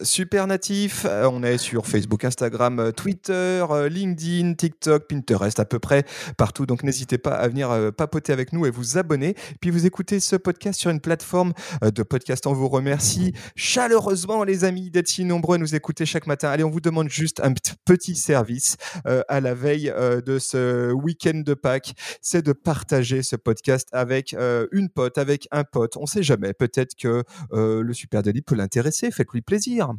Supernatif. 0.02 1.06
Euh, 1.08 1.28
on 1.30 1.44
est 1.44 1.58
sur 1.58 1.86
Facebook, 1.86 2.24
Instagram, 2.24 2.80
euh, 2.80 2.90
Twitter, 2.90 3.64
LinkedIn, 3.88 4.54
TikTok, 4.54 5.06
Pinterest, 5.06 5.60
à 5.60 5.64
peu 5.64 5.78
près 5.78 6.04
partout. 6.36 6.66
Donc 6.66 6.82
n'hésitez 6.82 7.18
pas 7.18 7.34
à 7.34 7.46
venir 7.46 7.70
papoter 7.96 8.32
avec 8.32 8.52
nous 8.52 8.66
et 8.66 8.70
vous 8.70 8.98
abonner. 8.98 9.36
Puis 9.60 9.70
vous 9.70 9.86
écoutez 9.86 10.18
ce 10.18 10.34
podcast 10.34 10.80
sur 10.80 10.90
une 10.90 11.00
plateforme 11.00 11.52
de 11.82 12.02
podcast. 12.02 12.48
On 12.48 12.52
vous 12.52 12.68
remercie 12.68 13.32
chaleureusement, 13.54 14.42
les 14.42 14.64
amis, 14.64 14.90
d'être 14.90 15.03
si 15.08 15.24
nombreux 15.24 15.56
à 15.56 15.58
nous 15.58 15.74
écouter 15.74 16.06
chaque 16.06 16.26
matin. 16.26 16.48
Allez, 16.48 16.64
on 16.64 16.70
vous 16.70 16.80
demande 16.80 17.08
juste 17.08 17.40
un 17.40 17.52
petit 17.84 18.16
service 18.16 18.76
euh, 19.06 19.22
à 19.28 19.40
la 19.40 19.54
veille 19.54 19.90
euh, 19.90 20.20
de 20.20 20.38
ce 20.38 20.92
week-end 20.92 21.42
de 21.44 21.54
Pâques. 21.54 21.94
C'est 22.20 22.42
de 22.42 22.52
partager 22.52 23.22
ce 23.22 23.36
podcast 23.36 23.88
avec 23.92 24.34
euh, 24.34 24.66
une 24.72 24.88
pote, 24.88 25.18
avec 25.18 25.48
un 25.50 25.64
pote. 25.64 25.96
On 25.96 26.06
sait 26.06 26.22
jamais. 26.22 26.52
Peut-être 26.52 26.94
que 26.94 27.22
le 27.52 27.92
Super 27.92 28.22
Daily 28.22 28.42
peut 28.42 28.54
l'intéresser. 28.54 29.10
Faites-lui 29.10 29.42
plaisir. 29.42 29.94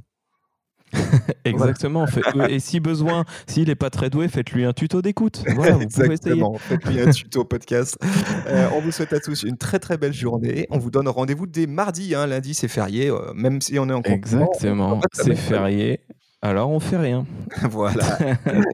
Exactement. 1.45 2.05
Fait- 2.07 2.21
et 2.49 2.59
si 2.59 2.79
besoin, 2.79 3.25
s'il 3.47 3.67
n'est 3.67 3.75
pas 3.75 3.89
très 3.89 4.09
doué, 4.09 4.27
faites-lui 4.27 4.65
un 4.65 4.73
tuto 4.73 5.01
d'écoute. 5.01 5.43
Voilà, 5.55 5.73
vous 5.73 5.79
pouvez 5.87 5.87
essayer. 5.87 6.11
Exactement. 6.13 6.53
Faites-lui 6.57 7.01
un 7.01 7.11
tuto 7.11 7.43
podcast. 7.43 7.97
Euh, 8.47 8.67
on 8.75 8.79
vous 8.79 8.91
souhaite 8.91 9.11
à 9.11 9.19
tous 9.19 9.41
une 9.43 9.57
très 9.57 9.79
très 9.79 9.97
belle 9.97 10.13
journée. 10.13 10.67
On 10.69 10.77
vous 10.77 10.91
donne 10.91 11.07
rendez-vous 11.07 11.47
dès 11.47 11.65
mardi. 11.65 12.13
hein. 12.13 12.27
Lundi, 12.27 12.53
c'est 12.53 12.67
férié. 12.67 13.09
euh, 13.09 13.33
même 13.33 13.59
si 13.59 13.79
on 13.79 13.89
est 13.89 13.93
en 13.93 14.01
Exactement. 14.03 15.01
C'est 15.13 15.35
férié. 15.35 16.01
Alors 16.43 16.69
on 16.69 16.79
fait 16.79 16.97
rien. 16.97 17.25
voilà. 17.63 18.19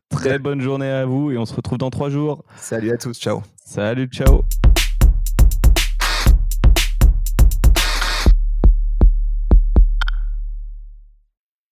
Très 0.09 0.39
bonne 0.39 0.59
journée 0.59 0.89
à 0.89 1.05
vous 1.05 1.31
et 1.31 1.37
on 1.37 1.45
se 1.45 1.53
retrouve 1.53 1.77
dans 1.77 1.89
trois 1.89 2.09
jours. 2.09 2.43
Salut 2.57 2.91
à 2.91 2.97
tous. 2.97 3.17
Ciao. 3.17 3.41
Salut, 3.65 4.07
ciao. 4.07 4.41